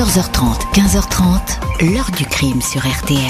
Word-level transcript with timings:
14h30, 0.00 0.72
15h30, 0.72 1.92
l'heure 1.92 2.10
du 2.16 2.24
crime 2.24 2.62
sur 2.62 2.80
RTL. 2.80 3.20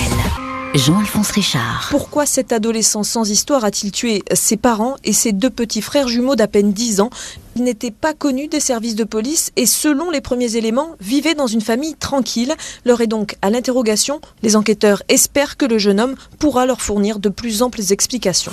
Jean-Alphonse 0.77 1.33
Richard. 1.33 1.89
Pourquoi 1.91 2.27
cet 2.27 2.53
adolescent 2.53 3.03
sans 3.03 3.29
histoire 3.29 3.65
a-t-il 3.65 3.91
tué 3.91 4.23
ses 4.33 4.57
parents 4.57 4.95
et 5.03 5.13
ses 5.13 5.33
deux 5.33 5.51
petits 5.51 5.83
frères 5.83 6.07
jumeaux 6.07 6.37
d'à 6.37 6.47
peine 6.47 6.73
10 6.73 7.01
ans? 7.01 7.11
Il 7.57 7.65
n'était 7.65 7.91
pas 7.91 8.15
connu 8.15 8.47
des 8.47 8.61
services 8.61 8.95
de 8.95 9.03
police 9.03 9.51
et 9.57 9.67
selon 9.67 10.13
les 10.13 10.21
premiers 10.21 10.55
éléments, 10.55 10.91
vivait 11.01 11.35
dans 11.35 11.49
une 11.49 11.61
famille 11.61 11.97
tranquille. 11.97 12.55
Leur 12.85 13.01
est 13.01 13.09
donc 13.09 13.35
à 13.43 13.51
l'interrogation. 13.51 14.21
Les 14.45 14.55
enquêteurs 14.55 15.03
espèrent 15.09 15.57
que 15.57 15.67
le 15.67 15.79
jeune 15.79 15.99
homme 15.99 16.15
pourra 16.39 16.67
leur 16.67 16.83
fournir 16.83 17.19
de 17.19 17.31
plus 17.31 17.63
amples 17.63 17.83
explications. 17.91 18.53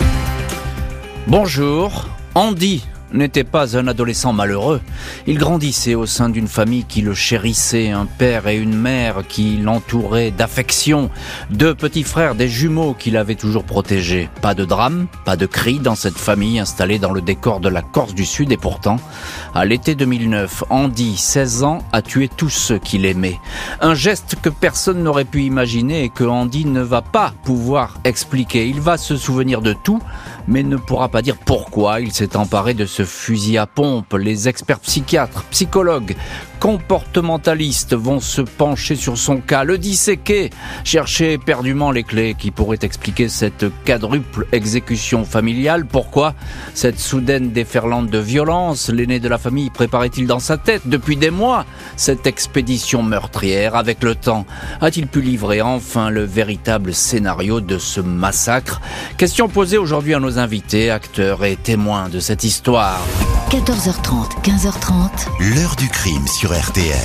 Bonjour, 1.27 2.07
Andy 2.33 2.81
n'était 3.17 3.43
pas 3.43 3.77
un 3.77 3.87
adolescent 3.87 4.33
malheureux. 4.33 4.81
Il 5.25 5.37
grandissait 5.37 5.95
au 5.95 6.05
sein 6.05 6.29
d'une 6.29 6.47
famille 6.47 6.85
qui 6.85 7.01
le 7.01 7.13
chérissait, 7.13 7.89
un 7.89 8.05
père 8.05 8.47
et 8.47 8.57
une 8.57 8.75
mère 8.75 9.23
qui 9.27 9.57
l'entouraient 9.57 10.31
d'affection, 10.31 11.09
deux 11.49 11.75
petits 11.75 12.03
frères, 12.03 12.35
des 12.35 12.49
jumeaux 12.49 12.93
qu'il 12.93 13.17
avait 13.17 13.35
toujours 13.35 13.63
protégés. 13.63 14.29
Pas 14.41 14.53
de 14.53 14.65
drame, 14.65 15.07
pas 15.25 15.35
de 15.35 15.45
cri 15.45 15.79
dans 15.79 15.95
cette 15.95 16.17
famille 16.17 16.59
installée 16.59 16.99
dans 16.99 17.11
le 17.11 17.21
décor 17.21 17.59
de 17.59 17.69
la 17.69 17.81
Corse 17.81 18.13
du 18.13 18.25
Sud 18.25 18.51
et 18.51 18.57
pourtant, 18.57 18.97
à 19.53 19.65
l'été 19.65 19.95
2009, 19.95 20.65
Andy, 20.69 21.17
16 21.17 21.63
ans, 21.63 21.79
a 21.91 22.01
tué 22.01 22.29
tous 22.29 22.49
ceux 22.49 22.77
qu'il 22.77 23.05
aimait. 23.05 23.39
Un 23.81 23.95
geste 23.95 24.35
que 24.41 24.49
personne 24.49 25.03
n'aurait 25.03 25.25
pu 25.25 25.43
imaginer 25.43 26.03
et 26.03 26.09
que 26.09 26.23
Andy 26.23 26.65
ne 26.65 26.81
va 26.81 27.01
pas 27.01 27.33
pouvoir 27.43 27.97
expliquer. 28.03 28.67
Il 28.67 28.81
va 28.81 28.97
se 28.97 29.17
souvenir 29.17 29.61
de 29.61 29.73
tout, 29.73 30.01
mais 30.47 30.63
ne 30.63 30.77
pourra 30.77 31.09
pas 31.09 31.21
dire 31.21 31.37
pourquoi 31.37 31.99
il 31.99 32.11
s'est 32.11 32.35
emparé 32.35 32.73
de 32.73 32.85
ce 32.85 33.03
fusil 33.03 33.57
à 33.57 33.65
pompe. 33.65 34.13
Les 34.13 34.47
experts 34.47 34.79
psychiatres, 34.79 35.43
psychologues, 35.51 36.15
comportementalistes 36.59 37.93
vont 37.93 38.19
se 38.19 38.41
pencher 38.41 38.95
sur 38.95 39.17
son 39.17 39.37
cas, 39.37 39.63
le 39.63 39.77
disséquer, 39.77 40.49
chercher 40.83 41.33
éperdument 41.33 41.91
les 41.91 42.03
clés 42.03 42.35
qui 42.37 42.51
pourraient 42.51 42.79
expliquer 42.81 43.29
cette 43.29 43.65
quadruple 43.85 44.47
exécution 44.51 45.23
familiale. 45.23 45.85
Pourquoi 45.85 46.33
cette 46.73 46.99
soudaine 46.99 47.51
déferlante 47.51 48.09
de 48.09 48.17
violence? 48.17 48.89
L'aîné 48.89 49.19
de 49.19 49.29
la 49.29 49.37
famille 49.37 49.69
préparait-il 49.69 50.27
dans 50.27 50.39
sa 50.39 50.57
tête? 50.57 50.83
Depuis 50.85 51.15
des 51.15 51.31
mois 51.31 51.65
cette 51.95 52.27
expédition 52.27 53.03
meurtrière 53.03 53.75
avec 53.75 54.03
le 54.03 54.15
temps 54.15 54.45
A-t-il 54.81 55.07
pu 55.07 55.21
livrer 55.21 55.61
enfin 55.61 56.09
le 56.09 56.23
véritable 56.23 56.93
scénario 56.93 57.61
de 57.61 57.77
ce 57.77 58.01
massacre? 58.01 58.81
Question 59.17 59.47
posée 59.49 59.77
aujourd'hui 59.77 60.13
à 60.13 60.19
nos 60.19 60.36
invités, 60.37 60.91
acteurs 60.91 61.43
et 61.45 61.55
témoins 61.55 62.09
de 62.09 62.19
cette 62.19 62.43
histoire. 62.43 62.99
14h30, 63.49 64.41
15h30. 64.43 65.55
L'heure 65.55 65.75
du 65.75 65.87
crime 65.87 66.27
sur 66.27 66.57
RTL. 66.57 66.95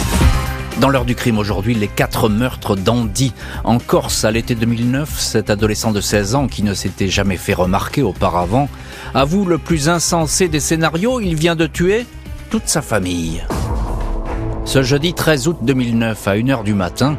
Dans 0.80 0.88
l'heure 0.88 1.04
du 1.04 1.14
crime 1.14 1.38
aujourd'hui, 1.38 1.74
les 1.74 1.88
quatre 1.88 2.28
meurtres 2.28 2.76
d'Andy 2.76 3.32
en 3.64 3.78
Corse 3.78 4.24
à 4.24 4.30
l'été 4.30 4.54
2009. 4.54 5.20
Cet 5.20 5.50
adolescent 5.50 5.92
de 5.92 6.00
16 6.00 6.34
ans 6.34 6.46
qui 6.46 6.62
ne 6.62 6.74
s'était 6.74 7.08
jamais 7.08 7.36
fait 7.36 7.54
remarquer 7.54 8.02
auparavant 8.02 8.68
avoue 9.14 9.44
le 9.44 9.58
plus 9.58 9.88
insensé 9.88 10.48
des 10.48 10.60
scénarios. 10.60 11.20
Il 11.20 11.34
vient 11.34 11.56
de 11.56 11.66
tuer 11.66 12.06
toute 12.50 12.68
sa 12.68 12.82
famille. 12.82 13.44
Ce 14.64 14.82
jeudi 14.82 15.12
13 15.12 15.48
août 15.48 15.58
2009 15.62 16.28
à 16.28 16.36
1h 16.36 16.64
du 16.64 16.74
matin, 16.74 17.18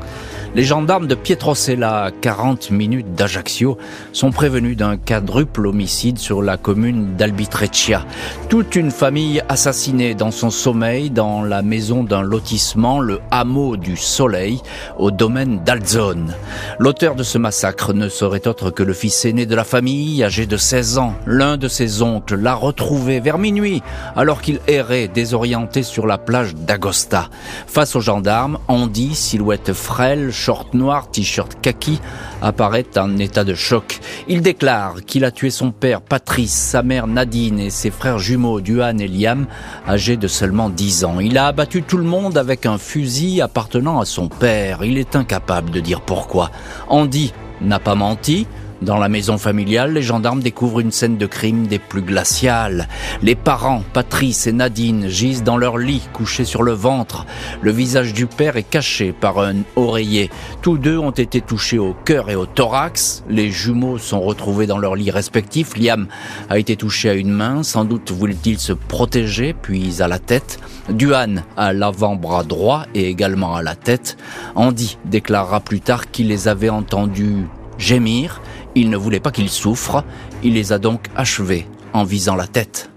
les 0.56 0.64
gendarmes 0.64 1.08
de 1.08 1.16
Pietrocella, 1.16 2.04
à 2.04 2.12
40 2.12 2.70
minutes 2.70 3.16
d'Ajaccio, 3.16 3.78
sont 4.12 4.32
prévenus 4.32 4.78
d'un 4.78 4.98
quadruple 4.98 5.66
homicide 5.66 6.20
sur 6.20 6.44
la 6.44 6.58
commune 6.58 7.16
d'Albitreccia. 7.16 8.06
Toute 8.50 8.76
une 8.76 8.92
famille 8.92 9.42
assassinée 9.50 10.14
dans 10.14 10.30
son 10.30 10.52
sommeil 10.52 11.10
dans 11.10 11.42
la 11.42 11.64
maison 11.64 12.04
d'un 12.04 12.22
lotissement, 12.22 13.00
le 13.00 13.20
hameau 13.32 13.78
du 13.78 13.98
Soleil, 13.98 14.62
au 15.00 15.10
domaine 15.10 15.64
d'Alzone. 15.64 16.36
L'auteur 16.78 17.16
de 17.16 17.24
ce 17.24 17.40
massacre 17.40 17.94
ne 17.94 18.08
serait 18.08 18.48
autre 18.48 18.70
que 18.70 18.84
le 18.84 18.94
fils 18.94 19.26
aîné 19.26 19.48
de 19.48 19.56
la 19.56 19.64
famille, 19.64 20.24
âgé 20.24 20.46
de 20.46 20.58
16 20.58 21.00
ans. 21.00 21.16
L'un 21.26 21.58
de 21.58 21.68
ses 21.68 22.04
oncles 22.04 22.36
l'a 22.36 22.54
retrouvé 22.54 23.20
vers 23.20 23.40
minuit, 23.40 23.82
alors 24.16 24.42
qu'il 24.42 24.60
errait 24.68 25.08
désorienté 25.08 25.82
sur 25.82 26.06
la 26.06 26.20
plage 26.20 26.54
d'Agosta. 26.54 27.30
Face 27.66 27.96
aux 27.96 28.02
gendarmes, 28.02 28.60
Andy, 28.68 29.16
silhouette 29.16 29.74
frêle, 29.74 30.32
short 30.44 30.74
noir, 30.74 31.10
t-shirt 31.10 31.58
kaki, 31.62 32.02
apparaît 32.42 32.98
en 32.98 33.18
état 33.18 33.46
de 33.46 33.56
choc. 33.56 34.00
Il 34.28 34.42
déclare 34.42 34.96
qu'il 35.06 35.24
a 35.24 35.32
tué 35.32 35.50
son 35.50 35.72
père 35.72 36.02
Patrice, 36.02 36.52
sa 36.52 36.84
mère 36.84 37.08
Nadine 37.08 37.60
et 37.60 37.70
ses 37.70 37.92
frères 37.92 38.20
jumeaux 38.20 38.60
Duane 38.60 39.00
et 39.00 39.08
Liam, 39.08 39.48
âgés 39.88 40.18
de 40.18 40.28
seulement 40.28 40.70
10 40.70 41.06
ans. 41.06 41.20
Il 41.22 41.38
a 41.38 41.48
abattu 41.48 41.82
tout 41.82 41.98
le 41.98 42.04
monde 42.04 42.38
avec 42.38 42.66
un 42.66 42.78
fusil 42.78 43.42
appartenant 43.42 44.02
à 44.02 44.06
son 44.06 44.28
père. 44.28 44.84
Il 44.84 44.98
est 44.98 45.16
incapable 45.16 45.72
de 45.72 45.80
dire 45.80 46.02
pourquoi. 46.02 46.52
Andy 46.90 47.32
n'a 47.62 47.80
pas 47.80 47.96
menti, 47.96 48.46
dans 48.84 48.98
la 48.98 49.10
maison 49.10 49.38
familiale, 49.38 49.94
les 49.94 50.02
gendarmes 50.02 50.42
découvrent 50.42 50.80
une 50.80 50.92
scène 50.92 51.18
de 51.18 51.26
crime 51.26 51.68
des 51.68 51.80
plus 51.80 52.02
glaciales. 52.02 52.88
Les 53.22 53.36
parents, 53.36 53.84
Patrice 53.94 54.48
et 54.48 54.52
Nadine, 54.52 55.08
gisent 55.08 55.44
dans 55.44 55.58
leur 55.58 55.78
lit, 55.78 56.02
couchés 56.14 56.46
sur 56.46 56.64
le 56.64 56.74
ventre. 56.74 57.26
Le 57.62 57.72
visage 57.72 58.14
du 58.14 58.28
père 58.28 58.58
est 58.58 58.70
caché 58.70 59.14
par 59.14 59.40
un 59.40 59.56
oreiller. 59.76 60.30
Tous 60.62 60.78
deux 60.78 60.98
ont 60.98 61.12
été 61.12 61.42
touchés 61.42 61.80
au 61.80 61.94
cœur 62.06 62.30
et 62.30 62.36
au 62.36 62.46
thorax. 62.46 63.24
Les 63.30 63.50
jumeaux 63.50 63.98
sont 63.98 64.22
retrouvés 64.22 64.68
dans 64.68 64.78
leur 64.78 64.96
lit 64.96 65.12
respectifs. 65.12 65.78
Liam 65.78 66.08
a 66.50 66.60
été 66.60 66.76
touché 66.76 67.10
à 67.10 67.14
une 67.14 67.32
main, 67.32 67.64
sans 67.64 67.86
doute 67.86 68.12
voulait-il 68.12 68.60
se 68.60 68.74
protéger, 68.74 69.54
puis 69.60 70.02
à 70.02 70.08
la 70.08 70.20
tête. 70.20 70.60
Duane 70.90 71.44
à 71.56 71.74
l'avant-bras 71.74 72.44
droit 72.44 72.86
et 72.94 73.08
également 73.10 73.56
à 73.56 73.62
la 73.62 73.76
tête. 73.76 74.18
Andy 74.56 74.98
déclarera 75.06 75.62
plus 75.62 75.80
tard 75.80 76.12
qu'il 76.12 76.28
les 76.28 76.48
avait 76.48 76.70
entendus 76.70 77.48
gémir 77.78 78.42
il 78.76 78.90
ne 78.90 78.98
voulait 78.98 79.20
pas 79.20 79.32
qu'ils 79.32 79.50
souffrent, 79.50 80.04
il 80.44 80.54
les 80.54 80.74
a 80.74 80.80
donc 80.80 81.08
achevés 81.16 81.68
en 81.94 82.04
visant 82.04 82.36
la 82.36 82.48
tête. 82.48 82.90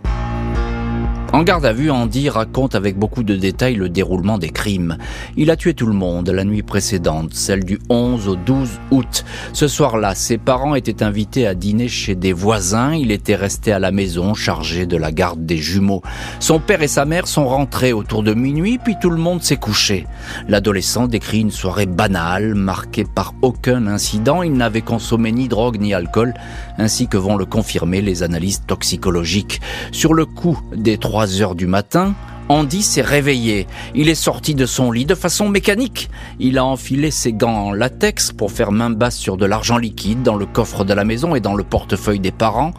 En 1.37 1.43
garde 1.43 1.67
à 1.67 1.75
vue, 1.75 1.91
Andy 1.91 2.31
raconte 2.31 2.75
avec 2.75 2.97
beaucoup 2.97 3.23
de 3.23 3.37
détails 3.37 3.75
le 3.75 3.91
déroulement 3.91 4.39
des 4.39 4.49
crimes. 4.49 4.97
Il 5.37 5.51
a 5.51 5.57
tué 5.57 5.75
tout 5.75 5.85
le 5.85 5.93
monde 5.93 6.31
la 6.31 6.45
nuit 6.45 6.63
précédente, 6.63 7.35
celle 7.35 7.63
du 7.63 7.79
11 7.91 8.27
au 8.27 8.37
12 8.37 8.71
août. 8.91 9.23
Ce 9.53 9.69
soir-là, 9.69 10.15
ses 10.15 10.39
parents 10.39 10.75
étaient 10.75 11.03
invités 11.03 11.47
à 11.47 11.55
dîner 11.55 11.89
chez 11.89 12.15
des 12.15 12.33
voisins. 12.33 12.95
Il 12.95 13.11
était 13.11 13.35
resté 13.35 13.71
à 13.71 13.79
la 13.79 13.91
maison 13.91 14.33
chargé 14.33 14.87
de 14.87 14.97
la 14.97 15.13
garde 15.13 15.45
des 15.45 15.59
jumeaux. 15.59 16.01
Son 16.41 16.59
père 16.59 16.81
et 16.81 16.89
sa 16.89 17.05
mère 17.05 17.29
sont 17.29 17.47
rentrés 17.47 17.93
autour 17.93 18.23
de 18.23 18.33
minuit, 18.33 18.79
puis 18.79 18.97
tout 18.99 19.11
le 19.11 19.19
monde 19.19 19.43
s'est 19.43 19.59
couché. 19.59 20.07
L'adolescent 20.49 21.07
décrit 21.07 21.41
une 21.41 21.51
soirée 21.51 21.85
banale, 21.85 22.55
marquée 22.55 23.05
par 23.05 23.35
aucun 23.43 23.89
incident. 23.89 24.43
Il 24.43 24.55
n'avait 24.55 24.81
consommé 24.81 25.33
ni 25.33 25.49
drogue 25.49 25.83
ni 25.83 25.93
alcool, 25.93 26.33
ainsi 26.79 27.09
que 27.09 27.19
vont 27.19 27.37
le 27.37 27.45
confirmer 27.45 28.01
les 28.01 28.23
analyses 28.23 28.63
toxicologiques. 28.67 29.61
Sur 29.93 30.15
le 30.15 30.25
coup 30.25 30.59
des 30.75 30.97
trois 30.97 31.26
heures 31.41 31.55
du 31.55 31.67
matin, 31.67 32.15
Andy 32.49 32.83
s'est 32.83 33.03
réveillé. 33.03 33.67
Il 33.95 34.09
est 34.09 34.15
sorti 34.15 34.55
de 34.55 34.67
son 34.67 34.93
lit 34.93 35.05
de 35.05 35.17
façon 35.17 35.49
mécanique. 35.49 36.09
Il 36.39 36.59
a 36.59 36.65
enfilé 36.65 37.11
ses 37.11 37.33
gants 37.33 37.67
en 37.67 37.73
latex 37.73 38.31
pour 38.31 38.53
faire 38.53 38.71
main 38.71 38.91
basse 38.91 39.17
sur 39.17 39.37
de 39.37 39.47
l'argent 39.47 39.79
liquide 39.79 40.23
dans 40.23 40.37
le 40.37 40.47
coffre 40.47 40.85
de 40.85 40.95
la 40.95 41.05
maison 41.05 41.35
et 41.35 41.41
dans 41.41 41.55
le 41.55 41.65
portefeuille 41.65 42.21
des 42.21 42.31
parents. 42.31 42.73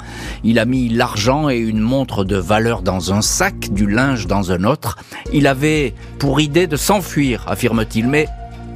Il 0.43 0.59
a 0.59 0.65
mis 0.65 0.87
l'argent 0.87 1.49
et 1.49 1.57
une 1.57 1.79
montre 1.79 2.23
de 2.23 2.37
valeur 2.37 2.81
dans 2.81 3.13
un 3.13 3.21
sac, 3.21 3.73
du 3.73 3.87
linge 3.87 4.25
dans 4.25 4.51
un 4.51 4.63
autre. 4.63 4.97
Il 5.33 5.47
avait 5.47 5.93
pour 6.17 6.39
idée 6.39 6.67
de 6.67 6.77
s'enfuir, 6.77 7.43
affirme-t-il, 7.47 8.07
mais 8.07 8.27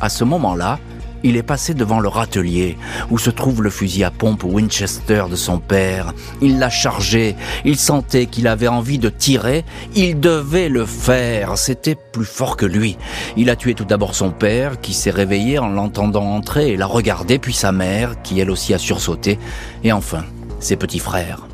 à 0.02 0.10
ce 0.10 0.26
moment-là, 0.26 0.80
il 1.24 1.38
est 1.38 1.44
passé 1.44 1.74
devant 1.74 2.00
le 2.00 2.08
râtelier 2.08 2.78
où 3.10 3.18
se 3.18 3.30
trouve 3.30 3.62
le 3.62 3.70
fusil 3.70 4.04
à 4.04 4.12
pompe 4.12 4.44
Winchester 4.44 5.26
de 5.30 5.36
son 5.36 5.60
père. 5.60 6.14
Il 6.42 6.60
l'a 6.60 6.70
chargé, 6.70 7.36
il 7.66 7.78
sentait 7.78 8.26
qu'il 8.26 8.48
avait 8.48 8.68
envie 8.68 9.00
de 9.00 9.10
tirer, 9.10 9.64
il 9.96 10.20
devait 10.20 10.70
le 10.70 10.86
faire, 10.86 11.58
c'était 11.58 11.96
plus 11.96 12.26
fort 12.26 12.58
que 12.58 12.66
lui. 12.66 12.98
Il 13.38 13.50
a 13.50 13.56
tué 13.56 13.74
tout 13.74 13.86
d'abord 13.86 14.16
son 14.16 14.32
père 14.32 14.80
qui 14.80 14.94
s'est 14.94 15.12
réveillé 15.12 15.60
en 15.60 15.70
l'entendant 15.70 16.26
entrer 16.26 16.72
et 16.72 16.78
l'a 16.78 16.86
regardé, 16.86 17.40
puis 17.40 17.54
sa 17.54 17.72
mère 17.72 18.22
qui 18.22 18.40
elle 18.40 18.52
aussi 18.52 18.74
a 18.74 18.78
sursauté, 18.78 19.40
et 19.84 19.92
enfin 19.92 20.24
ses 20.60 20.76
petits 20.76 21.00
frères. 21.00 21.48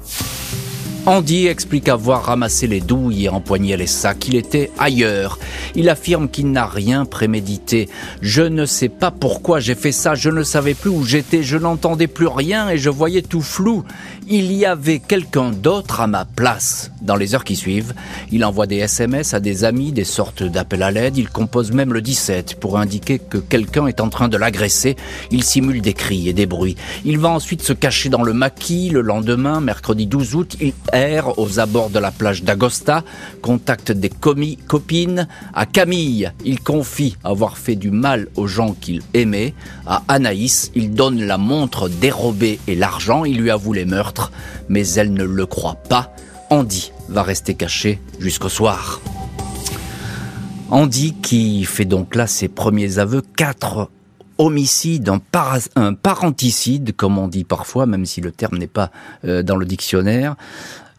Andy 1.08 1.48
explique 1.48 1.88
avoir 1.88 2.26
ramassé 2.26 2.68
les 2.68 2.82
douilles 2.82 3.24
et 3.24 3.30
empoigné 3.30 3.78
les 3.78 3.88
sacs. 3.88 4.28
Il 4.28 4.36
était 4.36 4.72
ailleurs. 4.78 5.40
Il 5.74 5.88
affirme 5.88 6.28
qu'il 6.28 6.52
n'a 6.52 6.66
rien 6.66 7.06
prémédité. 7.06 7.88
Je 8.22 8.42
ne 8.42 8.66
sais 8.66 8.90
pas 8.90 9.10
pourquoi 9.10 9.62
j'ai 9.62 9.76
fait 9.76 9.94
ça. 9.94 10.16
Je 10.16 10.30
ne 10.30 10.44
savais 10.44 10.74
plus 10.74 10.90
où 10.90 11.06
j'étais. 11.06 11.44
Je 11.44 11.58
n'entendais 11.58 12.08
plus 12.08 12.28
rien 12.28 12.68
et 12.70 12.78
je 12.78 12.90
voyais 12.90 13.22
tout 13.22 13.40
flou. 13.40 13.86
Il 14.28 14.52
y 14.52 14.66
avait 14.66 15.00
quelqu'un 15.00 15.52
d'autre 15.52 16.02
à 16.02 16.08
ma 16.08 16.26
place. 16.26 16.92
Dans 17.02 17.16
les 17.16 17.36
heures 17.36 17.46
qui 17.46 17.56
suivent, 17.56 17.94
il 18.34 18.44
envoie 18.44 18.68
des 18.68 18.76
SMS 18.76 19.34
à 19.34 19.40
des 19.40 19.64
amis, 19.64 19.94
des 19.94 20.04
sortes 20.04 20.44
d'appels 20.44 20.84
à 20.84 20.92
l'aide. 20.92 21.16
Il 21.16 21.30
compose 21.30 21.72
même 21.72 21.94
le 21.94 22.02
17 22.02 22.56
pour 22.60 22.78
indiquer 22.78 23.18
que 23.18 23.38
quelqu'un 23.38 23.88
est 23.88 24.02
en 24.02 24.10
train 24.10 24.28
de 24.28 24.36
l'agresser. 24.36 24.98
Il 25.32 25.46
simule 25.46 25.80
des 25.80 25.94
cris 25.94 26.28
et 26.28 26.34
des 26.34 26.48
bruits. 26.48 26.76
Il 27.06 27.18
va 27.18 27.30
ensuite 27.30 27.62
se 27.62 27.72
cacher 27.72 28.10
dans 28.10 28.24
le 28.24 28.34
maquis. 28.34 28.90
Le 28.90 29.00
lendemain, 29.00 29.62
mercredi 29.62 30.06
12 30.06 30.36
août, 30.36 30.58
aux 31.38 31.60
abords 31.60 31.90
de 31.90 32.00
la 32.00 32.12
plage 32.12 32.44
d'Agosta, 32.44 33.04
contacte 33.42 33.92
des 33.92 34.10
commis, 34.10 34.58
copines. 34.58 35.28
À 35.54 35.66
Camille, 35.66 36.32
il 36.44 36.60
confie 36.60 37.18
avoir 37.24 37.58
fait 37.58 37.76
du 37.76 37.92
mal 37.92 38.28
aux 38.36 38.48
gens 38.48 38.74
qu'il 38.74 39.02
aimait. 39.14 39.54
À 39.86 40.04
Anaïs, 40.08 40.72
il 40.76 40.92
donne 40.92 41.22
la 41.22 41.38
montre 41.38 41.88
dérobée 41.88 42.60
et 42.68 42.76
l'argent. 42.76 43.26
Il 43.26 43.38
lui 43.38 43.52
avoue 43.52 43.74
les 43.74 43.86
meurtres, 43.86 44.32
mais 44.70 44.88
elle 44.94 45.14
ne 45.14 45.24
le 45.24 45.46
croit 45.46 45.78
pas. 45.88 46.14
Andy 46.50 46.92
va 47.10 47.24
rester 47.24 47.54
caché 47.54 48.00
jusqu'au 48.20 48.50
soir. 48.50 49.00
Andy 50.70 51.14
qui 51.22 51.64
fait 51.66 51.86
donc 51.86 52.16
là 52.16 52.28
ses 52.28 52.48
premiers 52.48 52.98
aveux, 52.98 53.22
quatre 53.22 53.90
homicide, 54.38 55.10
un, 55.76 55.94
parenticide, 55.94 56.96
comme 56.96 57.18
on 57.18 57.28
dit 57.28 57.44
parfois, 57.44 57.86
même 57.86 58.06
si 58.06 58.22
le 58.22 58.32
terme 58.32 58.58
n'est 58.58 58.68
pas 58.68 58.92
euh, 59.26 59.44
dans 59.44 59.56
le 59.56 59.66
dictionnaire 59.66 60.36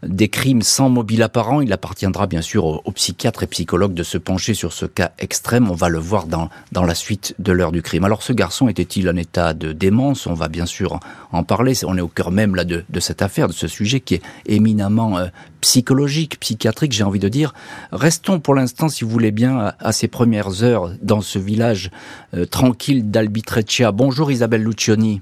des 0.03 0.29
crimes 0.29 0.61
sans 0.61 0.89
mobile 0.89 1.23
apparent. 1.23 1.61
Il 1.61 1.73
appartiendra 1.73 2.27
bien 2.27 2.41
sûr 2.41 2.65
aux, 2.65 2.91
psychiatres 2.91 3.43
et 3.43 3.47
psychologues 3.47 3.93
de 3.93 4.03
se 4.03 4.17
pencher 4.17 4.53
sur 4.53 4.73
ce 4.73 4.85
cas 4.85 5.11
extrême. 5.19 5.69
On 5.69 5.75
va 5.75 5.89
le 5.89 5.99
voir 5.99 6.27
dans, 6.27 6.49
dans 6.71 6.85
la 6.85 6.95
suite 6.95 7.35
de 7.39 7.51
l'heure 7.51 7.71
du 7.71 7.81
crime. 7.81 8.03
Alors 8.03 8.23
ce 8.23 8.33
garçon 8.33 8.67
était-il 8.69 9.09
en 9.09 9.15
état 9.15 9.53
de 9.53 9.71
démence? 9.71 10.27
On 10.27 10.33
va 10.33 10.47
bien 10.47 10.65
sûr 10.65 10.99
en 11.31 11.43
parler. 11.43 11.73
On 11.85 11.97
est 11.97 12.01
au 12.01 12.07
cœur 12.07 12.31
même 12.31 12.55
là 12.55 12.63
de, 12.63 12.83
de 12.89 12.99
cette 12.99 13.21
affaire, 13.21 13.47
de 13.47 13.53
ce 13.53 13.67
sujet 13.67 13.99
qui 13.99 14.15
est 14.15 14.21
éminemment 14.45 15.17
euh, 15.17 15.27
psychologique, 15.61 16.39
psychiatrique, 16.39 16.91
j'ai 16.91 17.03
envie 17.03 17.19
de 17.19 17.29
dire. 17.29 17.53
Restons 17.91 18.39
pour 18.39 18.55
l'instant, 18.55 18.89
si 18.89 19.03
vous 19.03 19.09
voulez 19.09 19.31
bien, 19.31 19.73
à, 19.79 19.91
ces 19.91 20.07
premières 20.07 20.63
heures 20.63 20.91
dans 21.01 21.21
ce 21.21 21.39
village 21.39 21.91
euh, 22.33 22.45
tranquille 22.45 23.11
d'Albitreccia. 23.11 23.91
Bonjour 23.91 24.31
Isabelle 24.31 24.63
Lucioni. 24.63 25.21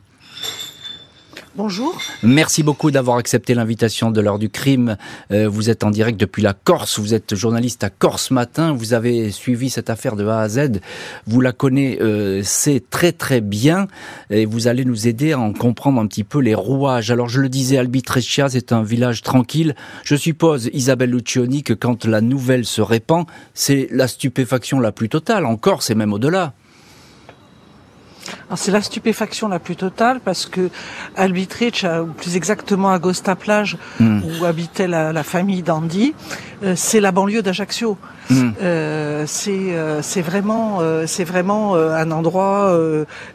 Bonjour. 1.58 2.00
Merci 2.22 2.62
beaucoup 2.62 2.92
d'avoir 2.92 3.18
accepté 3.18 3.56
l'invitation 3.56 4.12
de 4.12 4.22
l'heure 4.22 4.38
du 4.38 4.48
crime. 4.48 4.96
Euh, 5.32 5.50
vous 5.50 5.72
êtes 5.72 5.84
en 5.84 5.90
direct 5.90 6.20
depuis 6.20 6.44
la 6.44 6.54
Corse, 6.54 7.00
vous 7.00 7.16
êtes 7.16 7.34
journaliste 7.34 7.84
à 7.84 7.90
Corse 7.90 8.30
Matin, 8.30 8.74
vous 8.74 8.94
avez 8.94 9.32
suivi 9.32 9.72
cette 9.72 9.90
affaire 9.90 10.16
de 10.16 10.28
A 10.28 10.42
à 10.42 10.50
Z, 10.50 10.82
vous 11.26 11.42
la 11.42 11.54
connaissez 11.54 12.76
euh, 12.76 12.86
très 12.92 13.12
très 13.12 13.42
bien 13.42 13.88
et 14.30 14.46
vous 14.46 14.68
allez 14.68 14.86
nous 14.86 15.08
aider 15.08 15.32
à 15.32 15.40
en 15.40 15.52
comprendre 15.52 16.00
un 16.00 16.06
petit 16.06 16.24
peu 16.24 16.42
les 16.42 16.54
rouages. 16.54 17.10
Alors 17.10 17.28
je 17.28 17.42
le 17.42 17.50
disais, 17.50 17.80
Albitreccia, 17.80 18.50
c'est 18.50 18.72
un 18.72 18.84
village 18.84 19.24
tranquille. 19.24 19.74
Je 20.04 20.16
suppose, 20.16 20.70
Isabelle 20.74 21.10
Lucioni, 21.10 21.64
que 21.64 21.74
quand 21.74 22.06
la 22.06 22.22
nouvelle 22.22 22.66
se 22.66 22.82
répand, 22.82 23.26
c'est 23.56 23.88
la 23.90 24.08
stupéfaction 24.08 24.80
la 24.80 24.92
plus 24.92 25.10
totale, 25.10 25.44
en 25.48 25.58
Corse 25.58 25.90
et 25.90 25.96
même 25.96 26.14
au-delà. 26.14 26.54
C'est 28.56 28.72
la 28.72 28.82
stupéfaction 28.82 29.50
la 29.50 29.60
plus 29.60 29.76
totale 29.76 30.22
parce 30.24 30.46
que 30.46 30.70
Albitrich, 31.16 31.84
ou 31.84 32.08
plus 32.14 32.38
exactement 32.38 32.92
à 32.92 33.00
Gosta 33.00 33.36
Plage, 33.36 33.78
hmm. 34.00 34.22
où 34.24 34.46
habitait 34.46 34.88
la, 34.88 35.24
famille 35.24 35.64
d'Andy, 35.64 36.14
euh, 36.64 36.74
c'est 36.76 37.02
la 37.02 37.12
banlieue 37.12 37.42
d'Ajaccio. 37.42 37.98
Hmm. 38.30 38.52
Euh, 38.62 39.24
c'est 39.26 39.52
euh, 39.52 40.02
c'est 40.02 40.22
vraiment 40.22 40.80
c'est 41.06 41.24
vraiment 41.24 41.76
un 41.76 42.12
endroit 42.12 42.74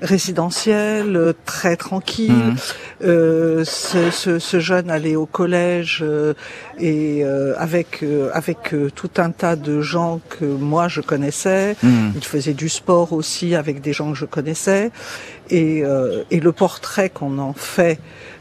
résidentiel 0.01 1.35
très 1.45 1.77
tranquille. 1.77 2.55
Hmm. 3.03 3.65
Ce, 3.65 4.11
ce, 4.11 4.39
ce, 4.39 4.61
jeune 4.61 4.91
allait 4.91 5.17
au 5.17 5.27
collège 5.27 6.05
et 6.79 7.25
avec 7.57 8.05
avec 8.33 8.75
tout 8.95 9.11
un 9.17 9.31
tas 9.31 9.57
de 9.57 9.81
gens 9.81 10.21
que 10.29 10.45
moi 10.45 10.89
je 10.89 11.01
connaissais. 11.01 11.77
Il 11.83 12.25
faisait 12.25 12.55
du 12.55 12.69
sport 12.69 13.13
aussi 13.13 13.55
avec 13.55 13.81
des 13.81 13.93
gens 13.93 14.13
que 14.13 14.19
je 14.19 14.27
connaissais. 14.27 14.91
Et, 15.53 15.85
euh, 15.85 16.25
et 16.31 16.41
le 16.41 16.51
portrait 16.51 17.11
qu'on 17.11 17.37
en 17.39 17.53
fait 17.53 18.01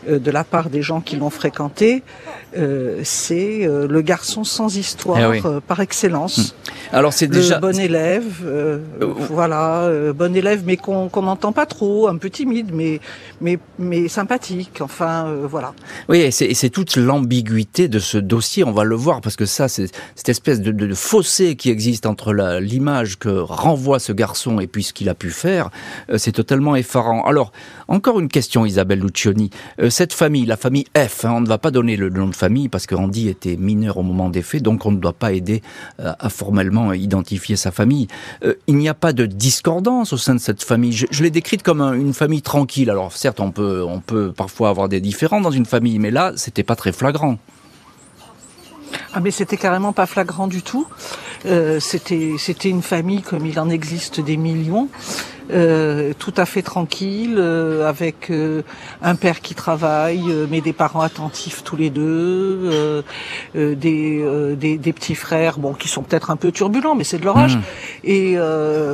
euh, 0.10 0.18
de 0.18 0.32
la 0.32 0.46
part 0.46 0.70
des 0.70 0.82
gens 0.82 1.02
qui 1.02 1.18
l'ont 1.18 1.30
fréquenté, 1.30 2.04
euh, 2.58 3.02
c'est 3.04 3.68
le 3.68 4.02
garçon 4.02 4.46
sans 4.46 4.78
histoire 4.78 5.34
eh 5.34 5.42
par 5.68 5.82
excellence. 5.82 6.38
Hmm. 6.38 6.96
Alors 6.96 7.12
c'est 7.12 7.28
déjà 7.28 7.56
le 7.56 7.62
bon 7.62 7.78
élève, 7.78 8.46
voilà, 9.30 9.90
bon 10.14 10.36
élève, 10.36 10.64
mais 10.66 10.78
qu'on 10.78 11.10
n'entend 11.22 11.52
pas 11.52 11.66
trop, 11.66 12.08
un 12.08 12.16
peu 12.16 12.30
timide, 12.30 12.72
mais 12.74 13.02
mais 13.42 13.60
mais 13.78 14.08
sympathique. 14.08 14.80
Enfin, 14.82 15.34
voilà. 15.44 15.74
Oui, 16.08 16.20
et 16.20 16.32
c'est 16.32 16.70
toute 16.70 16.96
l'ambiguïté 16.96 17.90
de 17.90 18.00
ce 18.00 18.18
dossier. 18.18 18.64
On 18.64 18.72
va 18.72 18.84
le 18.86 18.96
voir 18.96 19.20
parce 19.22 19.36
que 19.36 19.46
ça, 19.46 19.68
c'est 19.68 19.88
cette 20.16 20.30
espèce 20.30 20.62
de, 20.62 20.72
de, 20.72 20.94
fossé 20.94 21.56
qui 21.56 21.70
existe 21.70 22.06
entre 22.06 22.34
l'image 22.60 23.20
que 23.20 23.30
renvoie 23.30 24.00
ce 24.00 24.14
garçon 24.14 24.60
et 24.60 24.68
puis 24.68 24.84
ce 24.84 24.94
qu'il 24.94 25.10
a 25.10 25.16
pu 25.16 25.30
faire. 25.30 25.70
c'est 26.18 26.34
totalement 26.34 26.76
effarant. 26.76 27.01
Alors, 27.26 27.52
encore 27.88 28.20
une 28.20 28.30
question, 28.30 28.66
Isabelle 28.66 29.00
Lucioni 29.00 29.50
cette 29.90 30.14
famille, 30.14 30.46
la 30.46 30.58
famille 30.58 30.86
F, 30.96 31.26
hein, 31.26 31.34
on 31.36 31.42
ne 31.42 31.48
va 31.48 31.58
pas 31.58 31.72
donner 31.72 31.96
le 31.96 32.10
nom 32.10 32.28
de 32.28 32.36
famille 32.36 32.70
parce 32.70 32.86
que 32.86 32.96
Randy 32.96 33.30
était 33.30 33.56
mineur 33.58 33.98
au 33.98 34.04
moment 34.04 34.30
des 34.30 34.42
faits, 34.42 34.64
donc 34.64 34.86
on 34.86 34.92
ne 34.92 34.98
doit 34.98 35.14
pas 35.14 35.32
aider 35.32 35.62
euh, 36.00 36.14
à 36.20 36.30
formellement 36.30 36.94
identifier 36.94 37.56
sa 37.56 37.72
famille. 37.72 38.08
Euh, 38.44 38.56
il 38.68 38.76
n'y 38.76 38.90
a 38.90 38.94
pas 38.94 39.14
de 39.14 39.26
discordance 39.26 40.14
au 40.14 40.18
sein 40.18 40.36
de 40.36 40.40
cette 40.40 40.64
famille. 40.64 40.92
Je, 40.94 41.24
l'ai 41.24 41.30
décrite 41.30 41.64
comme 41.64 41.82
une 41.82 42.14
famille 42.14 42.42
tranquille. 42.42 42.90
Alors 42.90 43.14
certes, 43.14 43.40
on 43.40 43.52
peut, 43.52 43.84
on 43.88 44.00
peut 44.00 44.32
parfois 44.32 44.70
avoir 44.70 44.90
des 44.90 45.02
différends 45.02 45.42
dans 45.42 45.52
une 45.52 45.66
famille, 45.66 46.00
mais 46.00 46.12
là, 46.12 46.34
c'était 46.36 46.64
pas 46.64 46.76
très 46.76 46.92
flagrant. 46.92 47.38
Ah 49.14 49.20
mais 49.22 49.32
c'était 49.32 49.58
carrément 49.58 49.94
pas 49.94 50.06
flagrant 50.06 50.48
du 50.48 50.62
tout. 50.62 50.86
Euh, 51.46 51.80
c'était 51.80 52.36
c'était 52.38 52.70
une 52.70 52.82
famille 52.82 53.22
comme 53.22 53.46
il 53.46 53.60
en 53.60 53.70
existe 53.70 54.20
des 54.20 54.38
millions. 54.38 54.90
Euh, 55.52 56.14
tout 56.18 56.34
à 56.38 56.46
fait 56.46 56.62
tranquille, 56.62 57.36
euh, 57.38 57.88
avec 57.88 58.30
euh, 58.30 58.62
un 59.02 59.16
père 59.16 59.42
qui 59.42 59.54
travaille, 59.54 60.24
mais 60.50 60.62
des 60.62 60.74
parents 60.74 61.02
attentifs 61.02 61.64
tous 61.64 61.76
les 61.76 61.90
deux, 61.90 63.04
des, 63.54 63.76
des, 64.56 64.78
des, 64.78 64.94
petits 64.94 65.16
frères, 65.16 65.58
bon, 65.60 65.74
qui 65.74 65.88
sont 65.88 66.04
peut-être 66.04 66.32
un 66.32 66.36
peu 66.36 66.52
turbulents, 66.52 66.96
mais 66.96 67.04
c'est 67.04 67.18
de 67.18 67.26
leur 67.26 67.38
âge. 67.38 67.58
Mmh. 67.58 67.62
Et 68.04 68.38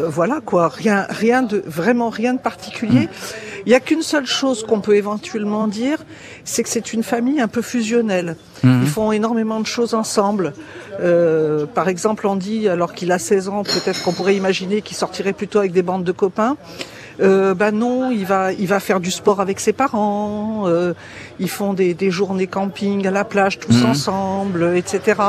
voilà 0.07 0.39
quoi, 0.43 0.67
rien, 0.67 1.05
rien 1.09 1.43
de 1.43 1.63
vraiment 1.65 2.09
rien 2.09 2.33
de 2.33 2.39
particulier. 2.39 3.05
Mmh. 3.05 3.46
Il 3.65 3.71
y 3.71 3.75
a 3.75 3.79
qu'une 3.79 4.01
seule 4.01 4.25
chose 4.25 4.63
qu'on 4.63 4.81
peut 4.81 4.95
éventuellement 4.95 5.67
dire, 5.67 5.99
c'est 6.43 6.63
que 6.63 6.69
c'est 6.69 6.93
une 6.93 7.03
famille 7.03 7.41
un 7.41 7.47
peu 7.47 7.61
fusionnelle. 7.61 8.35
Mmh. 8.63 8.81
Ils 8.83 8.89
font 8.89 9.11
énormément 9.11 9.59
de 9.59 9.65
choses 9.65 9.93
ensemble. 9.93 10.53
Euh, 10.99 11.65
par 11.65 11.89
exemple, 11.89 12.27
Andy, 12.27 12.67
alors 12.69 12.93
qu'il 12.93 13.11
a 13.11 13.19
16 13.19 13.49
ans, 13.49 13.63
peut-être 13.63 14.03
qu'on 14.03 14.13
pourrait 14.13 14.35
imaginer 14.35 14.81
qu'il 14.81 14.97
sortirait 14.97 15.33
plutôt 15.33 15.59
avec 15.59 15.71
des 15.71 15.83
bandes 15.83 16.03
de 16.03 16.11
copains. 16.11 16.57
Euh, 17.19 17.53
ben 17.53 17.71
non, 17.71 18.11
il 18.11 18.25
va, 18.25 18.53
il 18.53 18.67
va 18.67 18.79
faire 18.79 18.99
du 18.99 19.11
sport 19.11 19.41
avec 19.41 19.59
ses 19.59 19.73
parents. 19.73 20.63
Euh, 20.67 20.93
ils 21.39 21.49
font 21.49 21.73
des, 21.73 21.93
des, 21.93 22.11
journées 22.11 22.47
camping 22.47 23.05
à 23.07 23.11
la 23.11 23.23
plage 23.23 23.59
tous 23.59 23.81
mhm. 23.81 23.89
ensemble, 23.91 24.73
etc. 24.75 25.21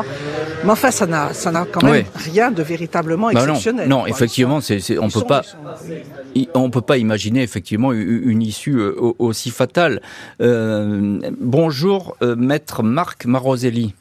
Mais 0.64 0.70
enfin, 0.70 0.90
ça 0.90 1.06
n'a, 1.06 1.32
ça 1.32 1.50
n'a 1.50 1.66
quand 1.70 1.82
même 1.82 2.04
rien 2.14 2.50
de 2.50 2.62
véritablement 2.62 3.30
bah 3.32 3.40
exceptionnel. 3.40 3.88
non, 3.88 4.06
effectivement, 4.06 4.60
c'est, 4.60 4.98
on 4.98 5.08
peut 5.08 5.22
pas, 5.22 5.42
on 6.54 6.70
peut 6.70 6.80
pas 6.80 6.98
imaginer 6.98 7.42
effectivement 7.42 7.92
une 7.92 8.42
issue 8.42 8.78
euh, 8.78 8.94
aussi 9.18 9.50
fatale. 9.50 10.00
Euh, 10.40 11.20
bonjour, 11.40 12.16
euh, 12.22 12.36
maître 12.36 12.82
Marc 12.82 13.26
Maroselli. 13.26 13.94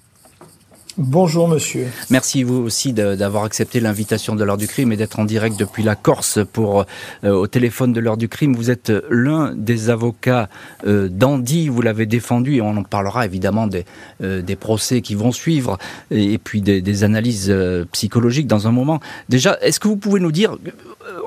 Bonjour 0.99 1.47
monsieur. 1.47 1.85
Merci 2.09 2.41
vous 2.41 2.55
aussi 2.55 2.91
d'avoir 2.91 3.43
accepté 3.43 3.79
l'invitation 3.79 4.35
de 4.35 4.43
l'heure 4.43 4.57
du 4.57 4.67
crime 4.67 4.91
et 4.91 4.97
d'être 4.97 5.19
en 5.19 5.25
direct 5.25 5.55
depuis 5.55 5.83
la 5.83 5.93
Corse 5.93 6.39
pour 6.51 6.85
euh, 7.23 7.29
au 7.29 7.45
téléphone 7.45 7.93
de 7.93 7.99
l'heure 7.99 8.17
du 8.17 8.27
crime. 8.27 8.55
Vous 8.55 8.71
êtes 8.71 8.91
l'un 9.11 9.53
des 9.53 9.91
avocats 9.91 10.49
euh, 10.87 11.07
d'Andy, 11.07 11.69
vous 11.69 11.83
l'avez 11.83 12.07
défendu 12.07 12.55
et 12.55 12.61
on 12.61 12.75
en 12.77 12.83
parlera 12.83 13.27
évidemment 13.27 13.67
des, 13.67 13.85
euh, 14.23 14.41
des 14.41 14.55
procès 14.55 15.01
qui 15.01 15.13
vont 15.13 15.31
suivre 15.31 15.77
et, 16.09 16.39
puis 16.39 16.61
des, 16.61 17.03
analyses 17.03 17.55
psychologiques 17.91 18.47
dans 18.47 18.67
un 18.67 18.71
moment. 18.71 18.99
Déjà, 19.29 19.55
est-ce 19.61 19.79
que 19.79 19.87
vous 19.87 19.97
pouvez 19.97 20.19
nous 20.19 20.31
dire, 20.31 20.57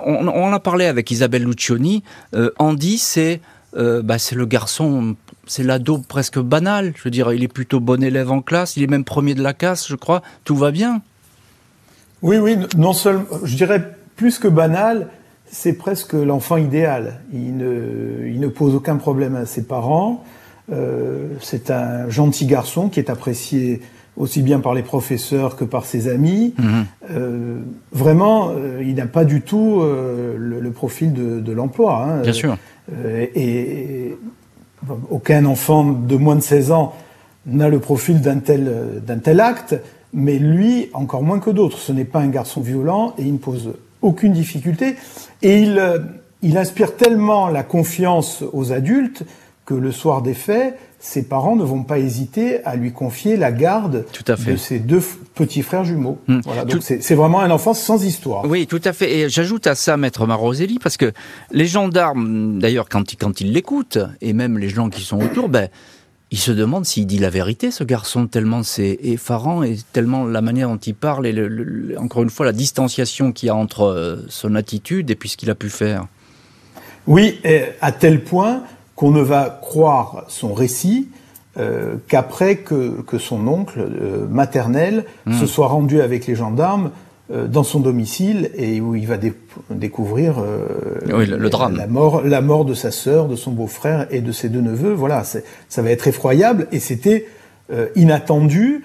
on, 0.05 0.27
on 0.27 0.53
a 0.53 0.59
parlé 0.59 0.87
avec 0.87 1.13
Isabelle 1.13 1.45
Lucioni, 1.45 2.03
Andy 2.59 2.99
c'est 2.99 3.41
bah, 3.73 4.19
c'est 4.19 4.35
le 4.35 4.47
garçon 4.47 5.15
c'est 5.47 5.63
l'ado 5.63 5.99
presque 5.99 6.39
banal. 6.39 6.93
Je 6.97 7.03
veux 7.03 7.11
dire, 7.11 7.33
il 7.33 7.43
est 7.43 7.49
plutôt 7.49 7.81
bon 7.81 8.03
élève 8.03 8.31
en 8.31 8.43
classe, 8.43 8.77
il 8.77 8.83
est 8.83 8.89
même 8.89 9.05
premier 9.05 9.35
de 9.35 9.43
la 9.43 9.53
classe, 9.53 9.89
je 9.89 9.97
crois. 9.97 10.23
Tout 10.45 10.57
va 10.57 10.71
bien. 10.71 11.03
Oui, 12.23 12.37
oui, 12.37 12.57
non 12.77 12.93
seulement, 12.93 13.25
je 13.45 13.57
dirais 13.57 13.95
plus 14.17 14.39
que 14.39 14.49
banal, 14.49 15.09
c'est 15.51 15.73
presque 15.73 16.13
l'enfant 16.13 16.57
idéal. 16.57 17.21
Il 17.33 17.57
ne, 17.57 18.27
il 18.27 18.41
ne 18.41 18.49
pose 18.49 18.75
aucun 18.75 18.97
problème 18.97 19.37
à 19.37 19.47
ses 19.47 19.65
parents. 19.65 20.25
Euh, 20.73 21.29
c'est 21.41 21.71
un 21.71 22.09
gentil 22.09 22.47
garçon 22.47 22.89
qui 22.89 23.01
est 23.01 23.11
apprécié 23.11 23.81
aussi 24.17 24.43
bien 24.43 24.61
par 24.61 24.75
les 24.75 24.83
professeurs 24.83 25.57
que 25.57 25.65
par 25.65 25.87
ses 25.87 26.09
amis. 26.09 26.55
Mhm. 26.59 26.85
Euh, 27.11 27.59
vraiment, 27.93 28.51
euh, 28.51 28.83
il 28.83 28.95
n'a 28.95 29.07
pas 29.07 29.25
du 29.25 29.41
tout 29.41 29.83
le, 29.83 30.71
profil 30.71 31.13
de, 31.13 31.53
l'emploi. 31.53 32.05
Hein. 32.05 32.21
Bien 32.23 32.33
sûr. 32.33 32.57
et, 33.35 34.17
aucun 35.11 35.45
enfant 35.45 35.85
de 35.85 36.17
moins 36.17 36.37
de 36.37 36.41
16 36.41 36.73
ans 36.73 36.95
n'a 37.47 37.69
le 37.69 37.79
profil 37.79 38.21
d'un 38.21 38.39
tel, 38.39 39.41
acte, 39.41 39.77
mais 40.13 40.39
lui, 40.39 40.91
encore 40.93 41.23
moins 41.23 41.39
que 41.39 41.51
d'autres. 41.51 41.79
Ce 41.79 41.93
n'est 41.93 42.05
pas 42.05 42.21
un 42.21 42.29
garçon 42.29 42.61
violent 42.61 43.15
et 43.19 43.23
il 43.23 43.35
ne 43.35 43.39
pose 43.39 43.75
aucune 44.03 44.33
difficulté. 44.33 44.97
Et 45.43 45.61
il, 45.63 45.83
il 46.43 46.59
inspire 46.59 46.97
tellement 46.97 47.49
la 47.49 47.63
confiance 47.63 48.43
aux 48.53 48.73
adultes 48.73 49.25
que 49.71 49.75
le 49.75 49.93
soir 49.93 50.21
des 50.21 50.35
faits, 50.35 50.77
ses 50.99 51.23
parents 51.23 51.55
ne 51.55 51.63
vont 51.63 51.85
pas 51.85 52.01
hésiter 52.01 52.65
à 52.65 52.75
lui 52.75 52.93
confier 52.93 53.37
la 53.37 53.53
garde 53.53 54.05
de 54.27 54.57
ses 54.57 54.81
deux 54.81 55.01
petits 55.37 55.63
frères 55.63 55.85
jumeaux. 55.85 56.19
Hmm. 56.27 56.41
Voilà, 56.45 56.65
donc 56.65 56.83
c'est 56.83 57.15
vraiment 57.15 57.41
un 57.41 57.53
enfant 57.53 57.73
sans 57.73 58.05
histoire. 58.05 58.45
Oui, 58.47 58.67
tout 58.67 58.81
à 58.85 58.93
fait. 58.93 59.13
Et 59.17 59.29
j'ajoute 59.29 59.69
à 59.69 59.77
ça, 59.77 59.97
maître 59.97 60.27
Maroselli, 60.27 60.81
parce 60.81 60.97
que 60.97 61.13
les 61.53 61.69
gendarmes, 61.69 62.59
d'ailleurs, 62.59 62.89
quand, 62.89 63.15
quand 63.15 63.41
ils 63.41 63.53
l'écoutent, 63.53 63.99
et 64.21 64.33
même 64.33 64.59
les 64.59 64.69
gens 64.69 64.91
qui 64.91 65.03
sont 65.03 65.23
autour, 65.23 65.49
ben, 65.49 65.69
ils 66.33 66.39
se 66.39 66.51
demandent 66.51 66.85
s'il 66.85 67.07
dit 67.07 67.19
la 67.19 67.31
vérité, 67.31 67.71
ce 67.71 67.85
garçon, 67.85 68.27
tellement 68.27 68.65
c'est 68.65 68.99
effarant 69.05 69.63
et 69.63 69.77
tellement 69.93 70.25
la 70.25 70.41
manière 70.41 70.69
dont 70.69 70.79
il 70.79 70.97
parle 70.97 71.29
et 71.29 71.97
encore 71.97 72.25
une 72.25 72.31
fois 72.31 72.45
la 72.45 72.53
distanciation 72.53 73.31
qu'il 73.31 73.47
y 73.47 73.51
a 73.51 73.55
entre 73.55 73.83
euh, 73.83 74.17
son 74.29 74.57
attitude 74.57 75.13
et 75.13 75.15
puis 75.15 75.29
ce 75.29 75.37
qu'il 75.37 75.49
a 75.49 75.55
pu 75.55 75.71
faire. 75.71 76.07
Oui, 77.07 77.41
à 77.81 77.93
tel 77.93 78.25
point 78.25 78.65
qu'on 79.01 79.13
ne 79.13 79.23
va 79.23 79.59
croire 79.63 80.25
son 80.29 80.53
récit 80.53 81.09
euh, 81.57 81.95
qu'après 82.07 82.57
que, 82.57 83.01
que, 83.01 83.17
son 83.17 83.49
oncle 83.49 83.81
euh, 83.81 84.27
maternel 84.29 85.07
hmm. 85.25 85.41
se 85.41 85.47
soit 85.47 85.69
rendu 85.69 86.03
avec 86.03 86.27
les 86.27 86.35
gendarmes 86.35 86.91
euh, 87.33 87.47
dans 87.47 87.63
son 87.63 87.81
domicile 87.81 88.51
et 88.55 88.79
où 88.83 88.95
il 88.95 89.07
va 89.07 89.17
découvrir 89.71 90.45
le, 91.07 91.49
drame. 91.49 91.77
La 91.79 91.87
mort, 91.87 92.21
la 92.21 92.43
mort 92.43 92.67
de 92.67 92.75
sa 92.75 92.91
sœur, 92.91 93.27
de 93.27 93.37
son 93.37 93.53
beau-frère 93.53 94.07
et 94.11 94.21
de 94.21 94.33
ses 94.33 94.51
deux 94.51 94.61
neveux. 94.61 94.93
Voilà, 94.93 95.25
ça 95.25 95.83
va 95.83 95.91
être 95.91 96.07
effroyable 96.07 96.67
et 96.71 96.79
c'était 96.79 97.27
inattendu, 97.97 98.85